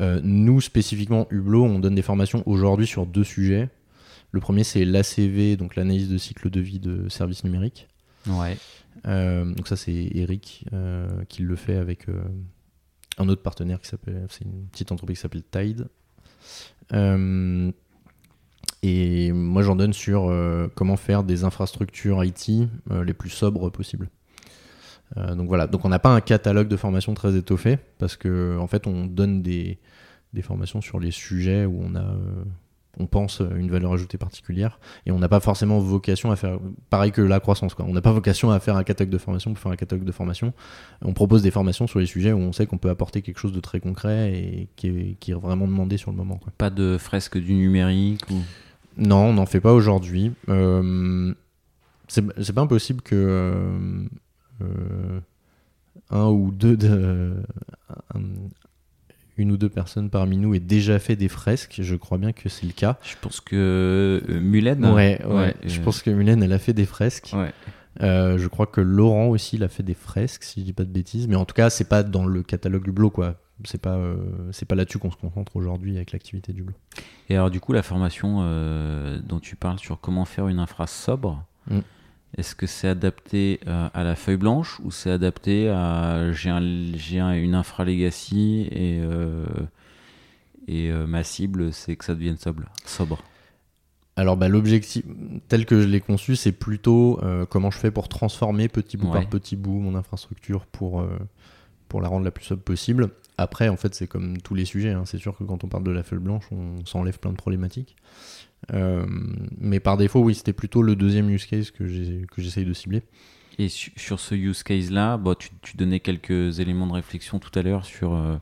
[0.00, 3.68] Euh, nous, spécifiquement, Hublot, on donne des formations aujourd'hui sur deux sujets.
[4.32, 7.88] Le premier, c'est l'ACV, donc l'analyse de cycle de vie de services numériques.
[8.26, 8.58] Ouais.
[9.06, 12.06] Euh, donc ça, c'est Eric euh, qui le fait avec
[13.18, 15.88] un autre partenaire qui s'appelle, c'est une petite entreprise qui s'appelle Tide.
[18.82, 20.32] et moi, j'en donne sur
[20.74, 22.50] comment faire des infrastructures IT
[22.90, 24.08] les plus sobres possibles.
[25.16, 28.58] Euh, donc voilà, donc on n'a pas un catalogue de formation très étoffé parce que
[28.58, 29.78] en fait on donne des,
[30.32, 32.44] des formations sur les sujets où on a euh,
[32.98, 36.58] on pense une valeur ajoutée particulière et on n'a pas forcément vocation à faire
[36.90, 37.84] pareil que la croissance quoi.
[37.88, 40.12] On n'a pas vocation à faire un catalogue de formation pour faire un catalogue de
[40.12, 40.52] formation.
[41.02, 43.52] On propose des formations sur les sujets où on sait qu'on peut apporter quelque chose
[43.52, 46.36] de très concret et qui est, qui est vraiment demandé sur le moment.
[46.36, 46.52] Quoi.
[46.56, 48.36] Pas de fresque du numérique ou...
[48.98, 50.32] Non, on n'en fait pas aujourd'hui.
[50.48, 51.34] Euh,
[52.08, 54.06] c'est pas impossible que euh,
[54.62, 55.20] euh,
[56.10, 57.34] un ou deux de,
[59.36, 61.78] une ou deux personnes parmi nous aient déjà fait des fresques.
[61.82, 62.98] Je crois bien que c'est le cas.
[63.02, 64.84] Je pense que euh, Mulen.
[64.86, 67.34] Ouais, ouais, je pense que Mulen, elle a fait des fresques.
[68.00, 70.90] je crois que Laurent aussi, il a fait des fresques, si je dis pas de
[70.90, 71.28] bêtises.
[71.28, 73.36] Mais en tout cas, c'est pas dans le catalogue Hublot, quoi.
[73.64, 73.98] C'est pas,
[74.52, 76.76] c'est pas là-dessus qu'on se concentre aujourd'hui avec l'activité du Hublot.
[77.28, 78.40] Et alors, du coup, la formation
[79.24, 81.80] dont tu parles sur comment faire une infra sobre, mm.
[82.36, 87.32] Est-ce que c'est adapté euh, à la feuille blanche ou c'est adapté à j'ai un,
[87.32, 89.46] une infra legacy et, euh,
[90.68, 93.22] et euh, ma cible c'est que ça devienne sobre, sobre.
[94.16, 95.04] Alors bah, l'objectif
[95.48, 99.26] tel que je l'ai conçu c'est plutôt comment je fais pour transformer petit bout par
[99.28, 101.06] petit bout mon infrastructure pour,
[101.88, 103.10] pour la rendre la plus sobre possible.
[103.38, 105.04] Après en fait c'est comme tous les sujets, hein.
[105.06, 107.96] c'est sûr que quand on parle de la feuille blanche on s'enlève plein de problématiques.
[108.74, 109.06] Euh,
[109.58, 113.02] mais par défaut, oui, c'était plutôt le deuxième use case que j'essaye de cibler.
[113.58, 117.86] Et sur ce use case-là, bah, tu, donnais quelques éléments de réflexion tout à l'heure
[117.86, 118.36] sur euh,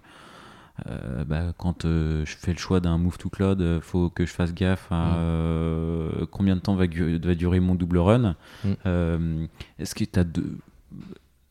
[0.89, 4.33] euh, bah, quand je fais le choix d'un move to cloud, il faut que je
[4.33, 6.27] fasse gaffe à mm.
[6.33, 8.35] combien de temps va, va, durer mon double run.
[8.65, 9.47] Mm.
[9.79, 10.59] Est-ce que tu as deux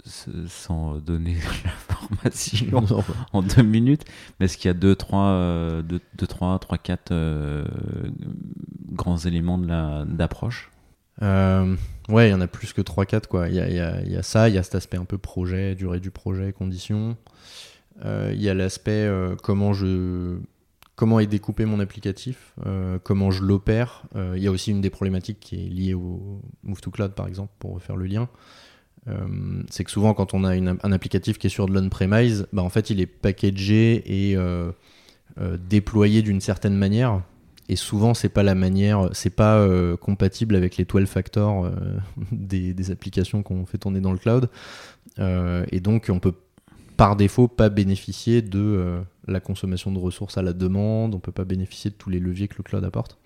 [0.06, 1.36] sans donner
[1.66, 2.84] l'information
[3.34, 4.04] en deux minutes,
[4.40, 7.66] mais est-ce qu'il y a deux, trois, euh, deux, trois, trois, quatre euh,
[8.92, 10.72] grands éléments d'approche?
[11.22, 11.76] Euh,
[12.10, 13.28] Ouais, il y en a plus que 3-4.
[13.28, 13.48] quoi.
[13.48, 15.18] Il y a, y, a, y a, ça, il y a cet aspect un peu
[15.18, 17.16] projet, durée du projet, conditions.
[18.04, 19.10] Il y a l'aspect
[19.42, 20.38] comment je
[20.96, 22.54] comment est découpé mon applicatif,
[23.04, 24.04] comment je l'opère.
[24.36, 27.28] Il y a aussi une des problématiques qui est liée au Move to Cloud, par
[27.28, 28.28] exemple, pour faire le lien.
[29.08, 32.62] Euh, c'est que souvent quand on a un applicatif qui est sur de l'on-premise, bah
[32.62, 34.72] en fait il est packagé et euh,
[35.40, 37.22] euh, déployé d'une certaine manière.
[37.70, 39.66] Et souvent c'est pas la manière, c'est pas
[39.98, 41.70] compatible avec les 12 factors
[42.32, 44.50] des, des, applications qu'on fait tourner dans le cloud.
[45.18, 46.34] et donc on peut
[46.98, 51.46] par défaut pas bénéficier de la consommation de ressources à la demande, on peut pas
[51.46, 53.18] bénéficier de tous les leviers que le cloud apporte.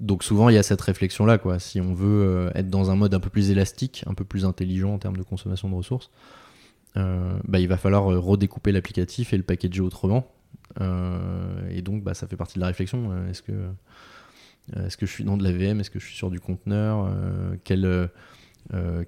[0.00, 1.58] Donc souvent il y a cette réflexion là quoi.
[1.58, 4.44] Si on veut euh, être dans un mode un peu plus élastique, un peu plus
[4.44, 6.10] intelligent en termes de consommation de ressources,
[6.96, 10.32] euh, bah, il va falloir euh, redécouper l'applicatif et le packager autrement.
[11.70, 13.12] et donc bah, ça fait partie de la réflexion.
[13.28, 17.10] Est-ce que je suis dans de la VM Est-ce que je suis sur du conteneur?
[17.64, 18.08] Quel,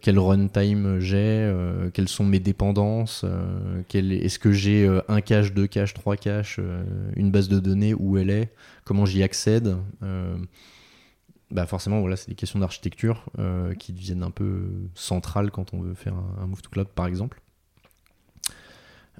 [0.00, 1.52] quel runtime j'ai?
[1.94, 3.24] Quelles sont mes dépendances?
[3.92, 6.60] Est-ce que j'ai un cache, deux caches, trois caches
[7.16, 8.52] Une base de données Où elle est?
[8.84, 9.76] Comment j'y accède?
[11.50, 15.80] Bah forcément, voilà, c'est des questions d'architecture euh, qui deviennent un peu centrales quand on
[15.80, 17.40] veut faire un, move to cloud, par exemple.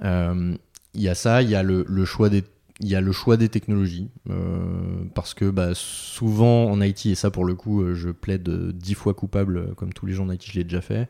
[0.03, 0.57] Euh,
[0.95, 2.45] il y a ça, il y a le, choix des
[2.81, 7.15] il y a le choix des technologies, euh, parce que bah, souvent en IT, et
[7.15, 10.45] ça pour le coup, je plaide dix fois coupable, comme tous les gens en IT,
[10.45, 11.09] je l'ai déjà fait,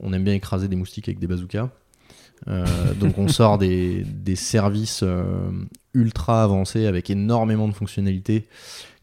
[0.00, 1.70] on aime bien écraser des moustiques avec des bazookas.
[2.46, 4.04] Donc on sort des,
[4.36, 5.04] services
[5.94, 8.48] ultra avancés avec énormément de fonctionnalités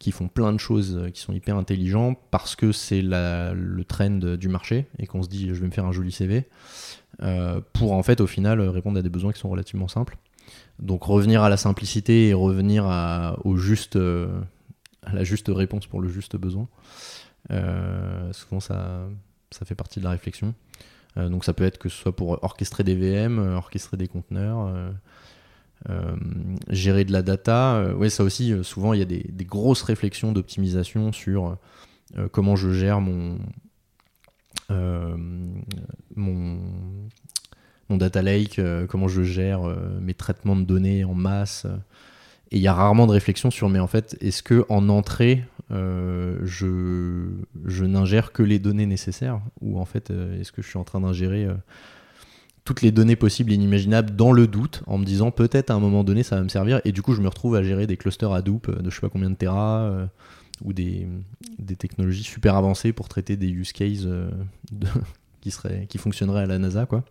[0.02, 4.36] qui font plein de choses euh, qui sont hyper intelligents parce que c'est le trend
[4.36, 6.46] du marché et qu'on se dit je vais me faire un joli CV
[7.22, 10.18] euh, pour en fait au final répondre à des besoins qui sont relativement simples.
[10.80, 13.38] Donc revenir à la simplicité et revenir à,
[13.96, 14.42] euh,
[15.14, 16.68] la juste réponse pour le juste besoin.
[18.32, 19.08] souvent ça
[19.66, 20.56] fait partie de la réflexion.
[21.16, 24.92] Donc ça peut être que ce soit pour orchestrer des VM, orchestrer des conteneurs,
[25.90, 26.16] euh,
[26.70, 29.82] gérer de la data, euh, ouais, ça aussi, euh, souvent, il y a des, grosses
[29.82, 31.58] réflexions d'optimisation sur
[32.32, 33.40] comment je gère mon,
[34.70, 36.60] mon,
[37.90, 39.62] mon, data lake, comment je gère
[40.02, 41.66] mes traitements de données en masse.
[42.52, 45.44] et il y a rarement de réflexion sur, mais en fait, est-ce que en entrée,
[45.72, 47.28] je,
[47.66, 51.00] je n'ingère que les données nécessaires Ou en fait, est-ce que je suis en train
[51.00, 51.48] d'ingérer
[52.64, 55.80] toutes les données possibles et inimaginables dans le doute, en me disant peut-être à un
[55.80, 57.98] moment donné ça va me servir, et du coup je me retrouve à gérer des
[57.98, 60.06] clusters Hadoop de je sais pas combien de Tera, euh,
[60.64, 61.08] ou des,
[61.58, 64.30] des, technologies super avancées pour traiter des use cases euh,
[65.42, 67.04] qui, seraient, qui fonctionneraient à la NASA, quoi.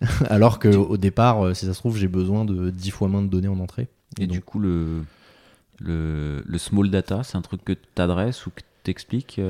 [0.28, 3.28] Alors qu'au départ, euh, si ça se trouve, j'ai besoin de 10 fois moins de
[3.28, 3.88] données en entrée.
[4.18, 5.02] Et, du coup, le,
[5.80, 9.40] le, le small data, c'est un truc que tu adresses ou que tu expliques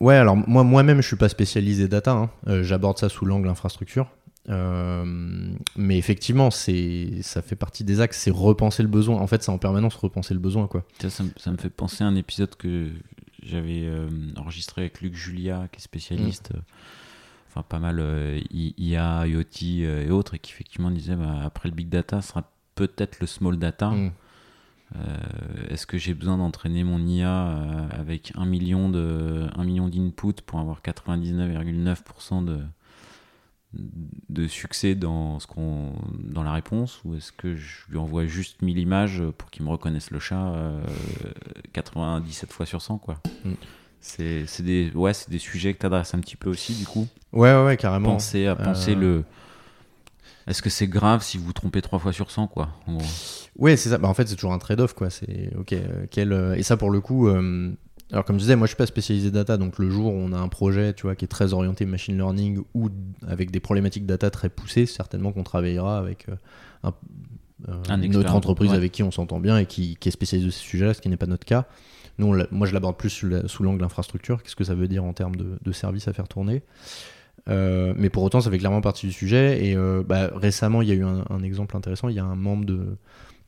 [0.00, 2.12] Ouais, alors moi, moi-même, je suis pas spécialisé data.
[2.46, 2.62] Hein.
[2.62, 4.08] J'aborde ça sous l'angle infrastructure.
[4.48, 9.16] Euh, mais effectivement, c'est, ça fait partie des axes, c'est repenser le besoin.
[9.20, 10.84] En fait, c'est en permanence repenser le besoin, quoi.
[11.00, 12.90] Ça, ça, me- ça me fait penser à un épisode que
[13.42, 16.60] j'avais euh, enregistré avec Luc Julia, qui est spécialiste, euh,
[17.48, 19.44] enfin pas mal euh, IA, IoT
[19.82, 22.44] euh, et autres, et qui effectivement disait bah, après le big data ce sera
[22.74, 23.90] peut-être le small data.
[23.90, 24.12] Mm.
[24.94, 24.98] Euh,
[25.68, 32.44] Est-ce que j'ai besoin d'entraîner mon IA euh, avec un million d'inputs pour avoir 99,9%
[32.44, 32.60] de
[34.30, 37.00] de succès dans ce qu'on dans la réponse?
[37.04, 40.46] Ou est-ce que je lui envoie juste 1000 images pour qu'il me reconnaisse le chat
[40.54, 40.80] euh,
[41.72, 43.16] 97 fois sur 100 quoi?
[43.44, 43.52] Mm.
[44.00, 46.86] c'est c'est des ouais c'est des sujets que tu adresses un petit peu aussi du
[46.86, 48.12] coup Ouais, ouais, ouais, carrément.
[48.12, 49.24] penser à penser Euh, le
[50.46, 53.06] est-ce que c'est grave si vous vous trompez 3 fois sur 100 quoi en gros?
[53.58, 53.98] Ouais, c'est ça.
[53.98, 55.10] Bah, en fait, c'est toujours un trade-off, quoi.
[55.10, 55.72] C'est ok.
[55.72, 57.72] euh, quel, euh, Et ça, pour le coup, euh,
[58.12, 60.32] alors comme je disais, moi, je suis pas spécialisé data, donc le jour où on
[60.32, 62.88] a un projet, tu vois, qui est très orienté machine learning ou
[63.26, 66.26] avec des problématiques data très poussées, certainement qu'on travaillera avec
[66.84, 66.92] un,
[67.88, 68.76] Un une expert, autre entreprise ouais.
[68.76, 71.08] avec qui on s'entend bien et qui, qui est spécialisée de ce sujet-là, ce qui
[71.08, 71.64] n'est pas notre cas.
[72.18, 74.42] Nous, on moi, je l'aborde plus sous la- sous l'angle infrastructure.
[74.42, 76.62] Qu'est-ce que ça veut dire en termes de, de services à faire tourner?
[77.48, 79.64] Euh, mais pour autant, ça fait clairement partie du sujet.
[79.66, 82.08] Et euh, bah, récemment, il y a eu un, exemple intéressant.
[82.08, 82.96] Il y a un membre de,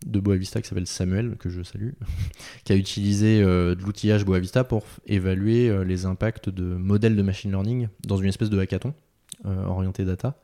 [0.07, 1.91] de Boavista qui s'appelle Samuel, que je salue,
[2.65, 7.51] qui a utilisé euh, de l'outillage Boavista pour évaluer les impacts de modèles de machine
[7.51, 8.95] learning dans une espèce de hackathon
[9.45, 10.37] orienté data.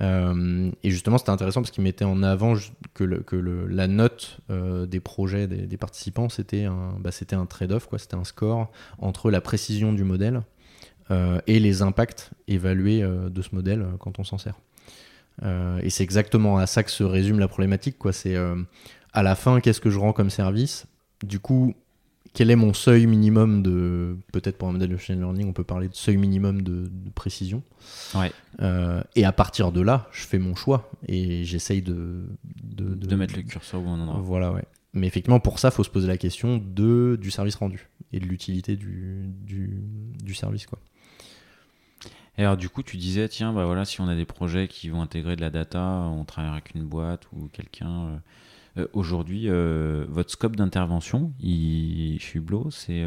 [0.00, 2.54] Et justement, c'était intéressant parce qu'il mettait en avant
[2.92, 7.88] que, la note des projets des, participants, c'était un, bah, un trade-off.
[7.96, 10.42] C'était un score entre la précision du modèle
[11.46, 14.58] et les impacts évalués euh, de ce modèle euh, quand on s'en sert.
[15.42, 17.98] Euh, et c'est exactement à ça que se résume la problématique.
[17.98, 18.12] Quoi.
[18.12, 18.56] C'est euh,
[19.12, 20.86] à la fin, qu'est-ce que je rends comme service?
[21.22, 21.74] Du coup,
[22.32, 24.16] quel est mon seuil minimum de.
[24.32, 27.10] Peut-être pour un modèle de machine learning, on peut parler de seuil minimum de, de
[27.14, 27.62] précision.
[28.14, 28.32] Ouais.
[28.60, 32.26] Euh, et à partir de là, je fais mon choix et j'essaye de,
[32.62, 34.64] de, de mettre le curseur où on en a Voilà, ouais.
[34.92, 38.20] Mais effectivement, pour ça, il faut se poser la question de, du service rendu et
[38.20, 39.82] de l'utilité du, du,
[40.22, 40.66] du service.
[40.66, 40.78] Quoi.
[42.38, 44.88] Et alors du coup, tu disais, tiens, bah voilà, si on a des projets qui
[44.90, 45.80] vont intégrer de la data,
[46.10, 47.88] on travaille avec une boîte ou quelqu'un.
[48.06, 48.18] euh,
[48.78, 53.04] euh, Aujourd'hui, euh, votre scope d'intervention, chez Hublot, c'est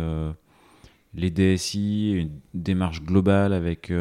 [1.16, 3.92] les DSI, une démarche globale avec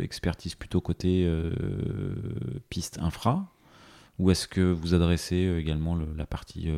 [0.00, 1.28] expertise plutôt côté
[2.70, 3.52] piste infra,
[4.18, 6.70] ou est-ce que vous adressez également le- la partie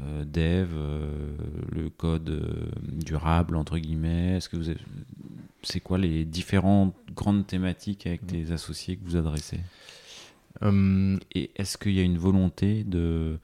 [0.00, 1.36] euh, dev, euh,
[1.72, 4.36] le code euh, durable entre guillemets.
[4.36, 4.80] Est-ce que vous avez-
[5.62, 9.60] c'est quoi les différentes grandes thématiques avec tes associés que vous adressez?
[10.62, 13.38] Hum, Et est-ce qu'il y a une volonté de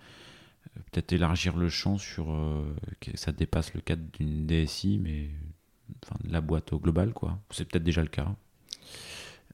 [0.90, 2.26] peut-être élargir le champ sur
[3.00, 5.28] que ça dépasse le cadre d'une DSI, mais
[6.04, 7.38] enfin, de la boîte au global, quoi?
[7.50, 8.34] C'est peut-être déjà le cas.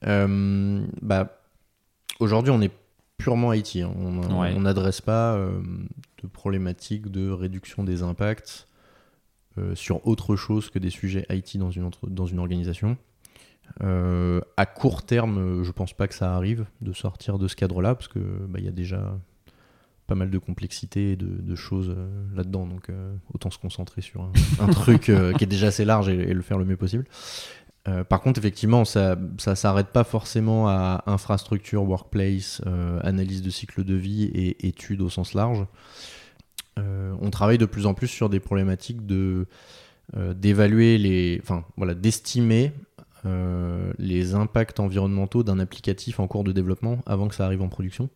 [0.05, 1.35] Euh, bah,
[2.19, 2.71] Aujourd'hui, on est
[3.19, 3.75] purement IT.
[3.75, 3.91] hein.
[3.97, 4.53] On Ouais.
[4.57, 5.61] on n'adresse pas euh,
[6.23, 8.67] de problématiques de réduction des impacts
[9.59, 12.97] euh, sur autre chose que des sujets IT dans une, entre- dans une organisation.
[13.83, 17.55] Euh, à court terme, euh, je pense pas que ça arrive de sortir de ce
[17.55, 19.15] cadre-là, parce que bah, il y a déjà
[20.07, 22.65] pas mal de complexité et de, de choses euh, là-dedans.
[22.65, 26.09] Donc euh, autant se concentrer sur un, un truc euh, qui est déjà assez large
[26.09, 27.05] et, et le faire le mieux possible.
[27.87, 33.49] Euh, par contre, effectivement, ça ça s'arrête pas forcément à infrastructure, workplace, euh, analyse de
[33.49, 35.65] cycle de vie et études au sens large.
[36.77, 39.47] Euh, on travaille de plus en plus sur des problématiques de
[40.33, 41.39] d'évaluer les,
[41.77, 42.73] voilà, d'estimer
[43.99, 48.09] les impacts environnementaux d'un applicatif en cours de développement avant que ça arrive en production.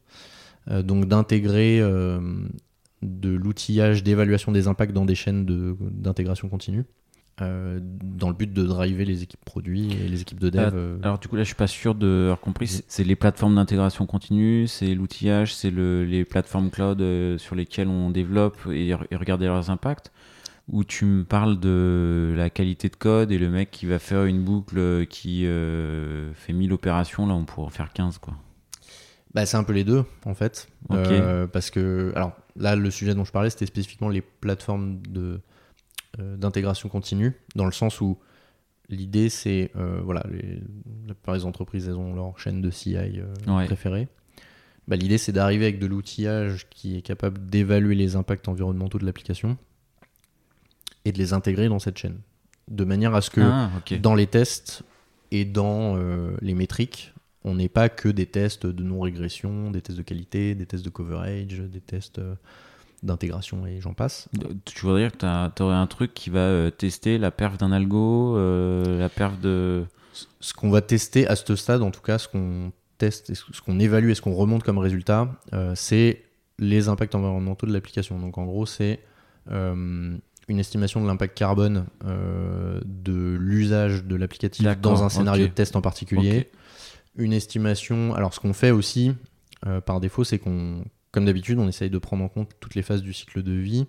[0.72, 6.84] Donc d'intégrer de l'outillage d'évaluation des impacts dans des chaînes d'intégration continue.
[7.42, 10.72] Euh, dans le but de driver les équipes produits et les équipes de dev.
[10.74, 12.68] euh, Alors du coup là je suis pas sûr de avoir compris.
[12.88, 17.88] C'est- les plateformes d'intégration continue, c'est l'outillage, c'est le, les plateformes cloud euh, sur lesquelles
[17.88, 20.12] on développe et, et regarder leurs impacts.
[20.70, 24.24] Où tu me parles de la qualité de code et le mec qui va faire
[24.24, 28.34] une boucle qui fait 1000 opérations, là on pourrait en faire 15 quoi.
[29.34, 30.70] Bah, c'est un peu les deux, en fait.
[30.90, 30.96] Ok.
[30.96, 35.40] Euh, parce que, alors là, le sujet dont je parlais, c'était spécifiquement les plateformes de,
[36.18, 38.18] d'intégration continue, dans le sens où
[38.90, 40.60] l'idée, c'est, euh, voilà, les,
[41.08, 43.66] la plupart des entreprises, elles ont leur chaîne de CI euh, Ouais.
[43.66, 44.08] préférée.
[44.88, 49.06] Bah, l'idée, c'est d'arriver avec de l'outillage qui est capable d'évaluer les impacts environnementaux de
[49.06, 49.58] l'application
[51.06, 52.20] et de les intégrer dans cette chaîne.
[52.70, 53.70] De manière à ce que Ah,
[54.02, 54.84] dans les tests
[55.32, 59.98] et dans euh, les métriques, on n'est pas que des tests de non-régression, des tests
[59.98, 62.36] de qualité, des tests de coverage, des tests euh,
[63.04, 64.30] d'intégration et j'en passe.
[64.66, 67.72] Tu voudrais dire que tu aurais un truc qui va euh, tester la perf d'un
[67.72, 69.86] algo, euh, la perf de.
[70.40, 73.80] ce qu'on va tester à ce stade, en tout cas, ce qu'on teste, ce qu'on
[73.80, 76.24] évalue et ce qu'on remonte comme résultat, euh, c'est
[76.60, 78.20] les impacts environnementaux de l'application.
[78.20, 79.00] Donc en gros, c'est
[79.52, 85.52] euh, une estimation de l'impact carbone euh, de l'usage de l'applicatif dans un scénario de
[85.52, 86.50] test en particulier.
[87.16, 88.14] Une estimation.
[88.14, 89.14] Alors ce qu'on fait aussi,
[89.68, 90.84] euh, par défaut, c'est qu'on,
[91.14, 93.86] comme d'habitude, on essaye de prendre en compte toutes les phases du cycle de vie.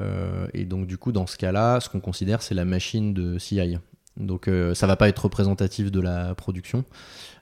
[0.00, 3.36] Euh, et donc du coup, dans ce cas-là, ce qu'on considère, c'est la machine de
[3.36, 3.76] CI.
[4.16, 6.84] Donc euh, ça va pas être représentatif de la production,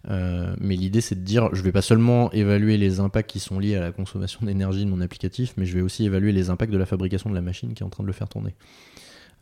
[0.09, 3.59] Euh, mais l'idée c'est de dire, je vais pas seulement évaluer les impacts qui sont
[3.59, 6.73] liés à la consommation d'énergie de mon applicatif, mais je vais aussi évaluer les impacts
[6.73, 8.55] de la fabrication de la machine qui est en train de le faire tourner.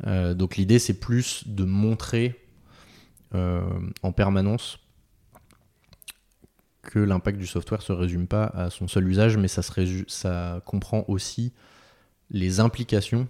[0.06, 2.40] Euh, donc l'idée c'est plus de montrer
[4.02, 4.78] en permanence
[6.86, 10.04] que l'impact du software se résume pas à son seul usage, mais ça, se résu-
[10.08, 11.52] ça comprend aussi
[12.30, 13.28] les implications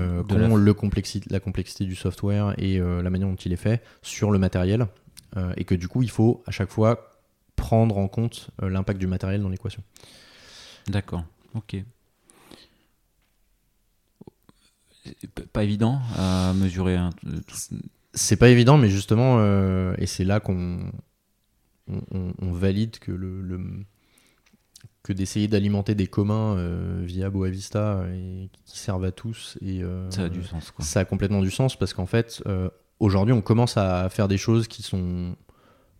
[0.00, 4.30] euh, la- complexi- complexité du software et euh, la manière dont il est fait sur
[4.32, 4.86] le matériel,
[5.36, 7.10] euh, et que du coup il faut à chaque fois
[7.54, 9.82] prendre en compte euh, l'impact du matériel dans l'équation.
[10.88, 11.76] D'accord, ok.
[15.52, 17.10] Pas évident à mesurer euh,
[17.46, 17.76] tout-
[18.14, 19.40] C'est pas évident, mais justement,
[19.98, 20.90] et c'est là qu'on
[21.88, 23.84] on, on- on valide que le, le-
[25.02, 30.10] que d'essayer d'alimenter des communs euh, via Boavista et qui servent à tous et euh,
[30.10, 30.70] ça a du sens.
[30.70, 30.84] Quoi.
[30.84, 32.70] ça a complètement du sens parce qu'en fait euh,
[33.00, 35.36] aujourd'hui on commence à faire des choses qui sont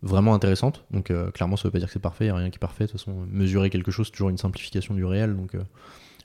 [0.01, 2.49] vraiment intéressantes donc euh, clairement ça veut pas dire que c'est parfait il a rien
[2.49, 5.35] qui est parfait de toute façon mesurer quelque chose c'est toujours une simplification du réel
[5.35, 5.61] donc euh,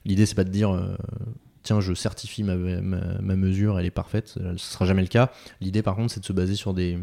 [0.05, 0.95] l'idée c'est pas de dire euh,
[1.61, 2.81] tiens je certifie ma, ma,
[3.21, 5.31] ma mesure elle est parfaite Euh, ce sera jamais le cas
[5.61, 6.97] l'idée par contre c'est de se baser sur des,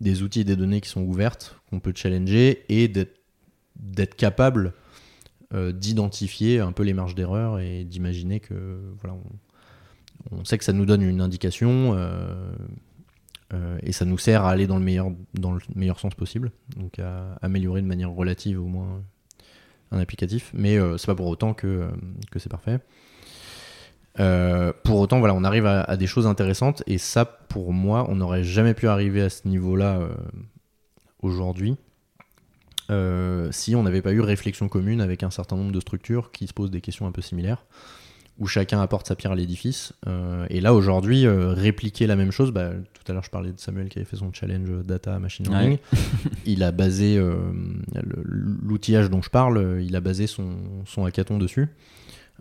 [0.00, 4.74] des outils et des données qui sont ouvertes qu'on peut challenger et d'être capable
[5.54, 9.16] euh, d'identifier un peu les marges d'erreur et d'imaginer que voilà
[10.30, 12.52] on, sait que ça nous donne une indication euh,
[13.54, 17.80] euh, et ça nous sert à aller dans le meilleur, sens possible, donc à améliorer
[17.80, 19.02] de manière relative au moins
[19.90, 21.88] un applicatif, mais c'est pas pour autant que
[22.36, 22.80] c'est parfait.
[24.20, 28.06] Euh, pour autant, voilà, on arrive à, à des choses intéressantes et ça, pour moi,
[28.08, 30.08] on n'aurait jamais pu arriver à ce niveau-là euh,
[31.22, 31.76] aujourd'hui
[32.90, 36.46] euh, si on n'avait pas eu réflexion commune avec un certain nombre de structures qui
[36.46, 37.64] se posent des questions un peu similaires
[38.38, 39.92] où chacun apporte sa pierre à l'édifice.
[40.48, 43.88] Et là, aujourd'hui, répliquer la même chose, bah, tout à l'heure, je parlais de Samuel
[43.88, 45.78] qui avait fait son challenge data machine learning.
[46.46, 47.20] il a basé
[48.24, 50.54] l'outillage dont je parle, il a basé son,
[50.86, 51.66] son hackathon dessus.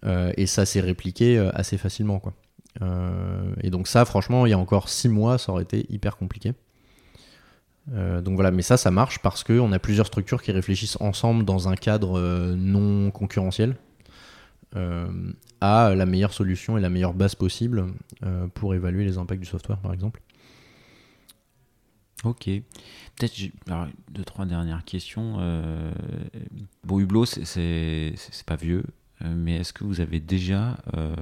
[0.06, 2.20] Euh, et ça s'est répliqué euh, assez facilement.
[2.20, 2.34] Quoi.
[2.82, 6.18] Euh, et donc, ça, franchement, il y a encore six mois, ça aurait été hyper
[6.18, 6.54] compliqué.
[7.90, 11.70] Donc voilà, mais ça, ça marche parce qu'on a plusieurs structures qui réfléchissent ensemble dans
[11.70, 12.20] un cadre
[12.58, 13.78] non concurrentiel
[14.76, 17.86] à la meilleure solution et la meilleure base possible
[18.56, 20.22] pour évaluer les impacts du software, par exemple.
[22.26, 22.50] Ok.
[23.16, 23.40] Peut-être
[24.12, 25.38] deux, trois dernières questions.
[26.84, 28.84] Bon, Hublot, c'est- pas vieux,
[29.22, 31.16] mais est-ce que vous avez déjà euh,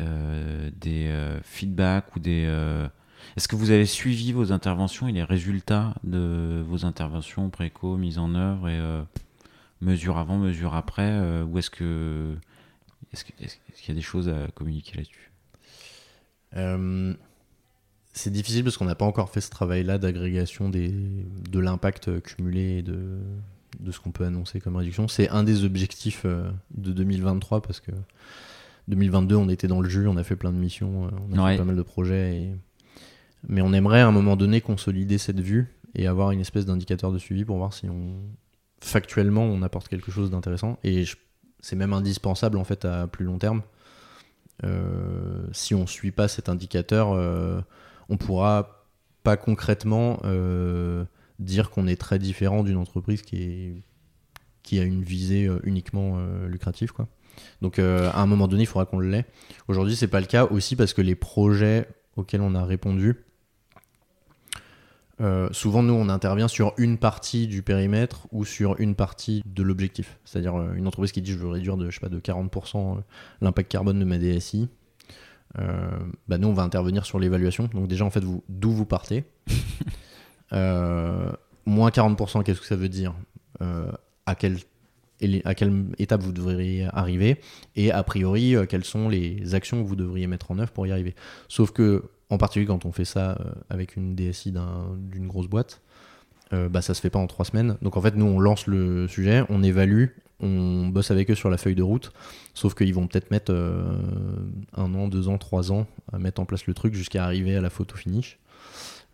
[0.00, 2.44] euh, des euh, feedbacks ou des.
[2.46, 2.88] euh,
[3.36, 8.18] est-ce que vous avez suivi vos interventions et les résultats de vos interventions, préco, mise
[8.18, 9.02] en œuvre et euh,
[9.80, 12.36] mesure avant, mesure après euh, Ou est-ce que.
[13.12, 15.30] Est-ce qu'il y a des choses à communiquer là-dessus?
[16.56, 17.14] Euh,
[18.14, 22.82] c'est difficile parce qu'on n'a pas encore fait ce travail-là d'agrégation de l'impact cumulé et
[22.82, 23.20] de,
[23.80, 25.08] de ce qu'on peut annoncer comme réduction.
[25.08, 27.90] C'est un des objectifs euh, de 2023 parce que
[28.88, 31.44] 2022, on était dans le jus, on a fait plein de missions, euh, on a
[31.44, 31.52] Ouais.
[31.52, 32.36] fait pas mal de projets.
[32.36, 32.54] et-
[33.48, 37.10] Mais on aimerait à un moment donné consolider cette vue et avoir une espèce d'indicateur
[37.12, 38.14] de suivi pour voir si on
[38.80, 40.78] factuellement on apporte quelque chose d'intéressant.
[40.84, 41.16] Et je-
[41.60, 43.62] c'est même indispensable en fait à plus long terme.
[44.64, 47.60] Euh, si on suit pas cet indicateur, euh,
[48.08, 48.84] on pourra
[49.24, 51.04] pas concrètement euh,
[51.42, 53.82] dire qu'on est très différent d'une entreprise qui, est,
[54.62, 56.92] qui a une visée euh, uniquement euh, lucrative.
[56.92, 57.08] Quoi.
[57.60, 59.26] Donc euh, à un moment donné, il faudra qu'on l'ait.
[59.68, 63.24] Aujourd'hui, c'est pas le cas aussi parce que les projets auxquels on a répondu,
[65.52, 70.18] souvent nous on intervient sur une partie du périmètre ou sur une partie de l'objectif.
[70.24, 73.00] C'est-à-dire une entreprise qui dit je veux réduire de, je sais pas, de 40%
[73.40, 74.68] l'impact carbone de ma DSI.
[75.54, 77.70] Bah nous on va intervenir sur l'évaluation.
[77.72, 79.22] Donc déjà en fait vous d'où vous partez.
[80.52, 81.30] Euh,
[81.66, 83.14] moins 40%, qu'est-ce que ça veut dire
[83.60, 83.90] Euh,
[84.26, 84.56] à, quelle,
[85.98, 87.40] étape vous devriez arriver
[87.76, 90.86] Et a priori, euh, quelles sont les actions que vous devriez mettre en œuvre pour
[90.86, 91.14] y arriver
[91.48, 93.38] Sauf que, en particulier quand on fait ça
[93.70, 95.80] avec une DSI d'un- d'une grosse boîte,
[96.52, 97.76] euh, bah, ça se fait pas en trois semaines.
[97.82, 100.06] Donc en fait, nous on lance le sujet, on évalue,
[100.40, 102.12] on bosse avec eux sur la feuille de route,
[102.52, 103.52] sauf qu'ils vont peut-être mettre
[104.76, 107.60] un an, deux ans, trois ans à mettre en place le truc jusqu'à arriver à
[107.60, 108.38] la photo finish.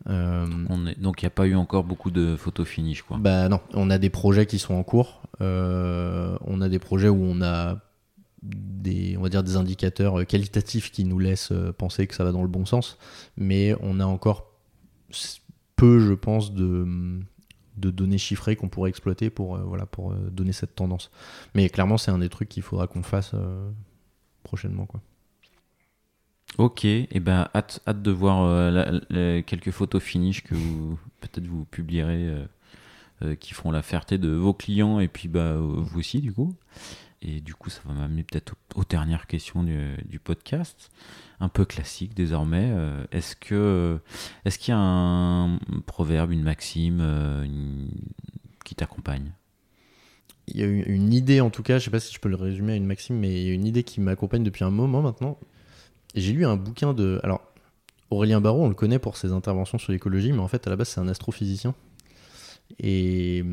[0.09, 0.99] Euh, On est...
[0.99, 3.19] Donc il n'y a pas eu encore beaucoup de photos finish, quoi.
[3.19, 5.23] bah non, on a des projets qui sont en cours.
[5.41, 7.79] Euh, on a des projets où on a
[8.43, 12.33] des, on va dire des indicateurs qualitatifs qui nous laissent euh, penser que ça va
[12.33, 12.99] dans le bon sens,
[13.37, 14.53] mais on a encore
[15.77, 16.87] peu, je pense, de,
[17.77, 21.11] de données chiffrées qu'on pourrait exploiter pour, euh, voilà, pour donner cette tendance.
[21.55, 23.33] Mais clairement, c'est un des trucs qu'il faudra qu'on fasse
[24.43, 24.87] prochainement.
[24.87, 25.01] Quoi.
[26.59, 31.65] Ok, et ben hâte, hâte de voir euh, quelques photos finish que vous peut-être vous
[31.65, 32.47] publierez euh,
[33.23, 36.57] euh, qui feront la fierté de vos clients et puis bah vous aussi du coup.
[37.23, 40.91] Et du coup, ça va m'amener peut-être aux, dernières questions du, du podcast,
[41.41, 42.73] un peu classique désormais.
[43.11, 43.99] Est-ce que
[44.45, 47.89] est-ce qu'il y a un proverbe, une maxime
[48.65, 49.33] qui t'accompagne?
[50.47, 52.37] Il y a une idée, en tout cas, je sais pas si je peux le
[52.37, 55.03] résumer à une maxime, mais il y a une idée qui m'accompagne depuis un moment
[55.03, 55.39] maintenant.
[56.15, 57.21] J'ai lu un bouquin de.
[57.23, 57.43] Alors,
[58.11, 60.77] Aurélien Barraud, on le connaît pour ses interventions sur l'écologie, mais en fait, à la
[60.77, 61.75] base, c'est un astrophysicien.
[62.81, 63.45] Et,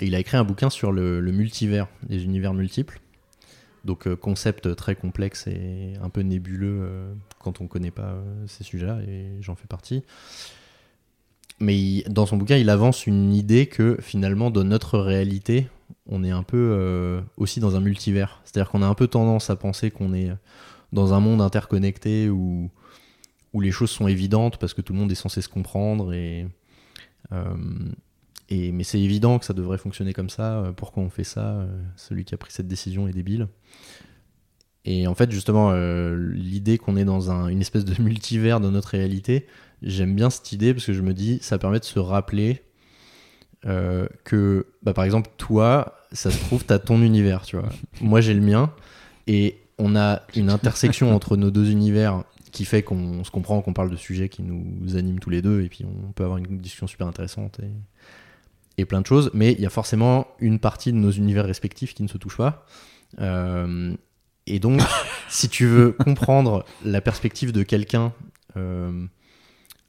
[0.00, 3.00] il a écrit un bouquin sur le, multivers, les univers multiples.
[3.84, 8.46] Donc, euh, concept très complexe et un peu nébuleux euh, quand on connaît pas euh,
[8.46, 10.04] ces sujets-là, et j'en fais partie.
[11.58, 15.68] Mais dans son bouquin, il avance une idée que finalement, dans notre réalité,
[16.06, 18.40] on est un peu aussi dans un multivers.
[18.44, 20.32] C'est-à-dire qu'on a un peu tendance à penser qu'on est
[20.92, 22.70] dans un monde interconnecté où,
[23.52, 26.12] où les choses sont évidentes parce que tout le monde est censé se comprendre.
[26.12, 26.46] Et,
[27.32, 27.44] euh,
[28.48, 30.58] et, mais c'est évident que ça devrait fonctionner comme ça.
[30.60, 33.48] Euh, Pourquoi on fait ça Euh, Celui qui a pris cette décision est débile.
[34.84, 35.72] Et en fait, justement,
[36.34, 39.46] l'idée qu'on est dans un- une espèce de multivers de notre réalité,
[39.80, 42.62] j'aime bien cette idée parce que je me dis, ça permet de se rappeler
[44.24, 47.68] que, bah, par exemple, toi, ça se trouve, t'as ton univers, tu vois.
[48.00, 48.72] Moi, j'ai le mien.
[49.28, 53.72] Et on a une intersection entre nos deux univers qui fait qu'on se comprend, qu'on
[53.72, 55.62] parle de sujets qui nous animent tous les deux.
[55.62, 57.70] Et puis, on peut avoir une discussion super intéressante et,
[58.78, 59.30] et plein de choses.
[59.32, 62.36] Mais il y a forcément une partie de nos univers respectifs qui ne se touche
[62.36, 62.66] pas.
[63.20, 63.94] Euh,
[64.46, 64.80] et donc,
[65.28, 68.12] si tu veux comprendre la perspective de quelqu'un
[68.56, 69.06] euh,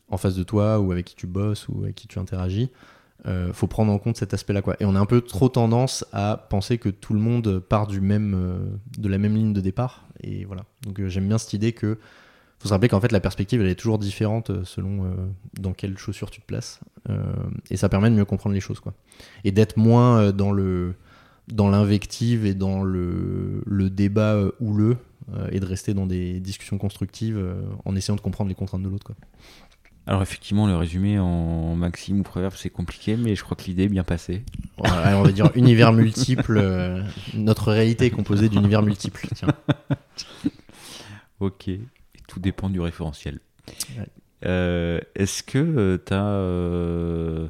[0.09, 2.69] en face de toi ou avec qui tu bosses ou avec qui tu interagis,
[3.25, 4.61] euh, faut prendre en compte cet aspect-là.
[4.79, 8.01] Et on a un peu trop tendance à penser que tout le monde part du
[8.01, 8.57] même, euh,
[8.97, 10.05] de la même ligne de départ.
[10.21, 10.65] Et voilà.
[10.83, 11.97] Donc euh, j'aime bien cette idée que
[12.59, 15.13] faut se rappeler qu'en fait la perspective elle est toujours différente euh, selon
[15.59, 16.79] dans quelle chaussure tu te places.
[17.69, 18.79] Et ça permet de mieux comprendre les choses.
[18.79, 18.93] Quoi.
[19.43, 20.95] Et d'être moins dans le
[21.49, 24.95] dans l'invective et dans le, le débat houleux
[25.51, 27.37] et de rester dans des discussions constructives
[27.83, 29.03] en essayant de comprendre les contraintes de l'autre.
[29.05, 29.15] quoi.
[30.05, 33.83] Alors effectivement, le résumé en maxime ou proverbe, c'est compliqué, mais je crois que l'idée
[33.83, 34.43] est bien passée.
[34.77, 36.57] Voilà, on va dire univers multiple.
[36.57, 37.01] euh,
[37.33, 39.27] notre réalité est composée d'univers multiples.
[39.33, 39.47] Tiens.
[41.39, 41.81] Ok, et
[42.27, 43.39] tout dépend du référentiel.
[43.97, 44.07] Ouais.
[44.45, 47.43] Euh, Est-ce que tu as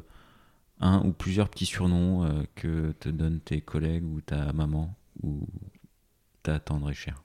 [0.84, 5.46] un ou plusieurs petits surnoms euh, que te donnent tes collègues ou ta maman ou
[6.42, 7.22] ta tendre et chère?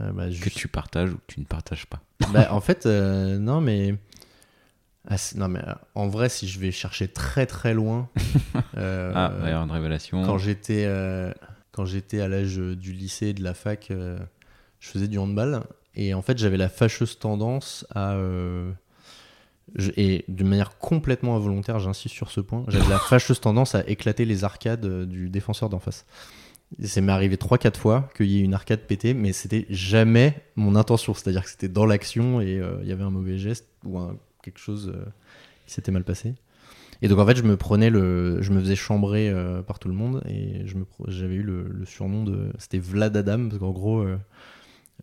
[0.00, 2.00] Euh, bah, Que tu partages ou que tu ne partages pas
[2.32, 3.94] bah, en fait, euh, non, mais.
[5.10, 8.08] Ah, non, mais euh, en vrai, si je vais chercher très très loin.
[8.76, 10.22] euh, Ah, il y avoir une révélation.
[10.24, 10.86] quand j'étais
[11.72, 15.62] quand j'étais à l'âge du lycée et de la fac, je faisais du handball
[15.94, 18.16] et en fait j'avais la fâcheuse tendance à
[19.76, 23.86] je- et d'une manière complètement involontaire, j'insiste sur ce point, j'avais la fâcheuse tendance à
[23.86, 26.04] éclater les arcades du défenseur d'en face.
[26.82, 30.76] Ça m'est arrivé 3-4 fois qu'il y ait une arcade pétée, mais c'était jamais mon
[30.76, 31.14] intention.
[31.14, 33.98] C'est-à-dire que c'était dans l'action et euh, il y avait un mauvais geste ou
[34.42, 35.04] quelque chose euh,
[35.66, 36.34] qui s'était mal passé.
[37.00, 39.88] Et donc en fait, je me prenais le, je me faisais chambrer euh, par tout
[39.88, 40.66] le monde et
[41.06, 44.04] j'avais eu le, surnom de, c'était Vlad Adam parce qu'en gros,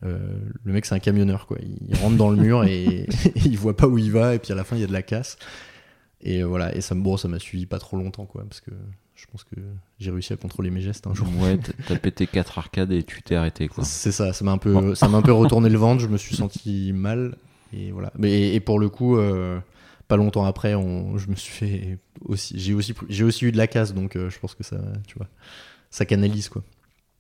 [0.01, 0.17] le
[0.65, 1.57] mec c'est un camionneur quoi.
[1.89, 3.07] Il rentre dans le mur et, et
[3.45, 4.93] il voit pas où il va et puis à la fin il y a de
[4.93, 5.37] la casse.
[6.25, 8.59] Et euh, voilà, et ça me, bon, ça m'a suivi pas trop longtemps quoi parce
[8.59, 8.71] que
[9.13, 9.55] je pense que
[9.99, 11.27] j'ai réussi à contrôler mes gestes un jour.
[11.39, 11.57] Ouais,
[11.87, 13.83] t'as pété quatre arcades et tu t'es arrêté quoi.
[13.83, 16.01] C'est ça, ça m'a un peu, ça m'a un peu retourné le ventre.
[16.01, 17.37] Je me suis senti mal
[17.71, 18.11] et voilà.
[18.17, 19.59] Mais et pour le coup, euh,
[20.07, 23.57] pas longtemps après, on, je me suis fait aussi, j'ai aussi, j'ai aussi eu de
[23.57, 25.27] la casse, donc euh, je pense que ça, tu vois,
[25.91, 26.63] ça canalise quoi.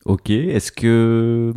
[0.05, 1.51] Ok, est-ce que,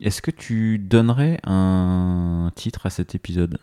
[0.00, 3.58] est-ce que tu donnerais un titre à cet épisode?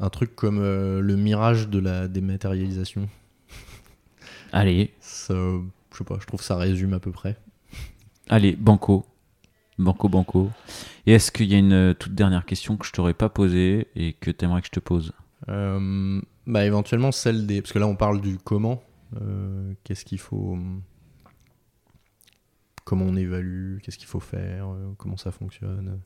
[0.00, 3.08] Un truc comme euh, le mirage de la dématérialisation.
[4.52, 7.36] Allez, Ça, je sais pas, je trouve que ça résume à peu près.
[8.28, 9.04] allez, banco.
[9.78, 10.50] Banco, banco.
[11.06, 13.88] Et est-ce qu'il y a une euh, toute dernière question que je t'aurais pas posée
[13.94, 15.12] et que t'aimerais que je te pose?
[15.48, 18.82] Euh, bah éventuellement celle des, parce que là on parle du comment.
[19.20, 20.58] Euh, qu'est-ce qu'il faut,
[22.84, 26.00] comment on évalue, qu'est-ce qu'il faut faire, comment ça fonctionne.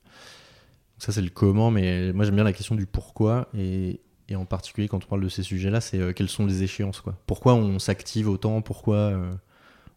[1.01, 3.48] Ça, c'est le comment, mais moi, j'aime bien la question du pourquoi.
[3.57, 4.01] Et,
[4.34, 7.01] en particulier, quand on parle de ces sujets-là, c'est euh, quelles sont les échéances.
[7.01, 7.18] Quoi.
[7.26, 8.61] Pourquoi on s'active autant?
[8.61, 9.32] Pourquoi euh,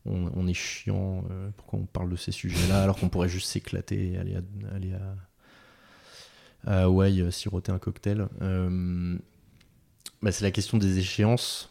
[0.06, 4.18] on, est chiant euh, Pourquoi on parle de ces sujets-là alors qu'on pourrait juste s'éclater
[4.18, 4.94] aller à, aller
[6.66, 8.28] Hawaï siroter un cocktail?
[10.22, 11.70] Bah, C'est la question des échéances.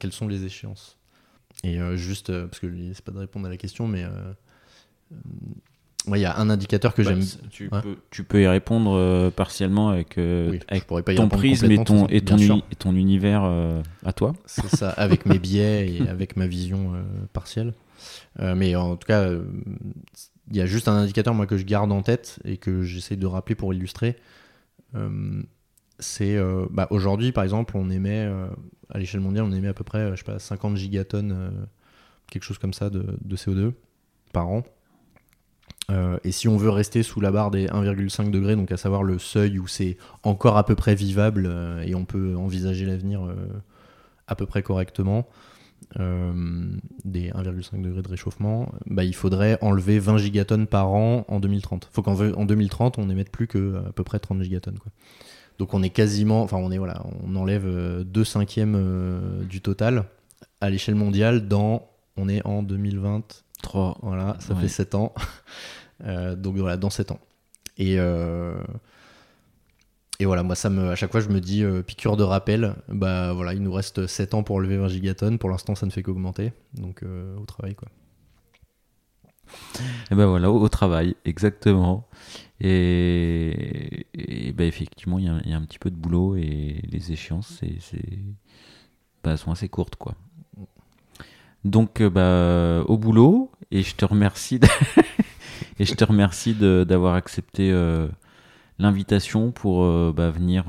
[0.00, 0.98] Quelles sont les échéances?
[1.62, 4.04] Et juste, parce que c'est pas de répondre à la question, mais.
[6.08, 7.22] Ouais, il y a un indicateur que Bah, j'aime.
[7.50, 7.80] tu, Ouais.
[7.82, 11.82] peux, tu peux y répondre euh, partiellement avec, euh, Oui, avec pas ton prisme et
[11.84, 12.54] ton, et ton, bien sûr.
[12.56, 14.32] uni- et ton univers euh, à toi.
[14.46, 16.92] C'est ça, avec mes biais et avec ma vision
[17.32, 17.74] partielle.
[18.40, 19.30] Mais en tout cas,
[20.50, 23.16] il y a juste un indicateur moi que je garde en tête et que j'essaie
[23.16, 24.16] de rappeler pour illustrer.
[25.98, 26.36] C'est
[26.70, 28.28] bah, aujourd'hui, par exemple, on émet
[28.90, 31.52] à l'échelle mondiale, on émet à peu près, je sais pas, 50 gigatonnes,
[32.30, 33.72] quelque chose comme ça, de, de CO2
[34.32, 34.64] par an.
[35.90, 39.02] Euh, et si on veut rester sous la barre des 1,5 degrés, donc à savoir
[39.02, 43.24] le seuil où c'est encore à peu près vivable euh, et on peut envisager l'avenir
[43.24, 43.34] euh,
[44.26, 45.26] à peu près correctement,
[45.98, 51.90] des 1,5 degrés de réchauffement, bah, il faudrait enlever 20 gigatonnes par an en 2030.
[51.92, 54.78] faut qu'en en 2030, on n'émette plus que à peu près 30 gigatonnes.
[55.58, 60.04] Donc on est quasiment, enfin on est voilà, on enlève 2 cinquièmes du total
[60.62, 63.98] à l'échelle mondiale dans, on est en 2020, 3.
[64.02, 64.62] voilà, ça Ouais.
[64.62, 65.14] fait 7 ans.
[66.04, 67.20] Euh, donc voilà, dans 7 ans.
[67.78, 68.54] Et, euh,
[70.18, 72.74] et voilà, moi, ça me, à chaque fois, je me dis, euh, piqûre de rappel,
[72.88, 75.38] bah voilà, il nous reste 7 ans pour lever 20 gigatonnes.
[75.38, 76.52] Pour l'instant, ça ne fait qu'augmenter.
[76.74, 77.88] Donc au travail, quoi.
[80.10, 82.08] Et ben voilà, au, au travail, exactement.
[82.60, 86.36] Et, et ben effectivement, il y, a- il y a un petit peu de boulot
[86.36, 87.98] et les échéances, c'est,
[89.22, 90.14] bah, sont assez courtes, quoi.
[91.64, 94.58] Donc, euh, bah, au boulot, et je te remercie,
[95.78, 98.08] et je te remercie d'avoir accepté euh,
[98.78, 100.64] l'invitation pour euh, bah, venir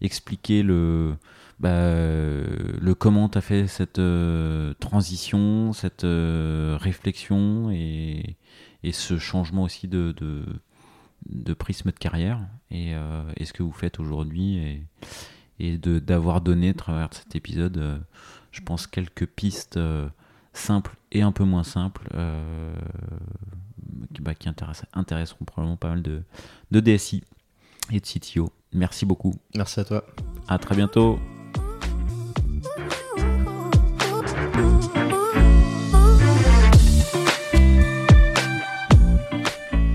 [0.00, 1.16] expliquer le,
[1.58, 4.00] bah, le comment tu as fait cette
[4.78, 8.36] transition, cette réflexion et,
[8.92, 10.14] ce changement aussi de,
[11.58, 12.40] prisme de carrière.
[12.70, 12.94] Et,
[13.44, 14.86] ce que vous faites aujourd'hui et,
[15.58, 18.04] et d'avoir donné à travers cet épisode,
[18.54, 20.08] je pense, quelques pistes euh,
[20.52, 22.74] simples et un peu moins simples euh,
[24.14, 26.22] qui, bah, qui intéresseront probablement pas mal de,
[26.70, 27.24] de DSI
[27.90, 28.50] et de CTO.
[28.72, 29.34] Merci beaucoup.
[29.54, 30.06] Merci à toi.
[30.46, 31.18] À très bientôt.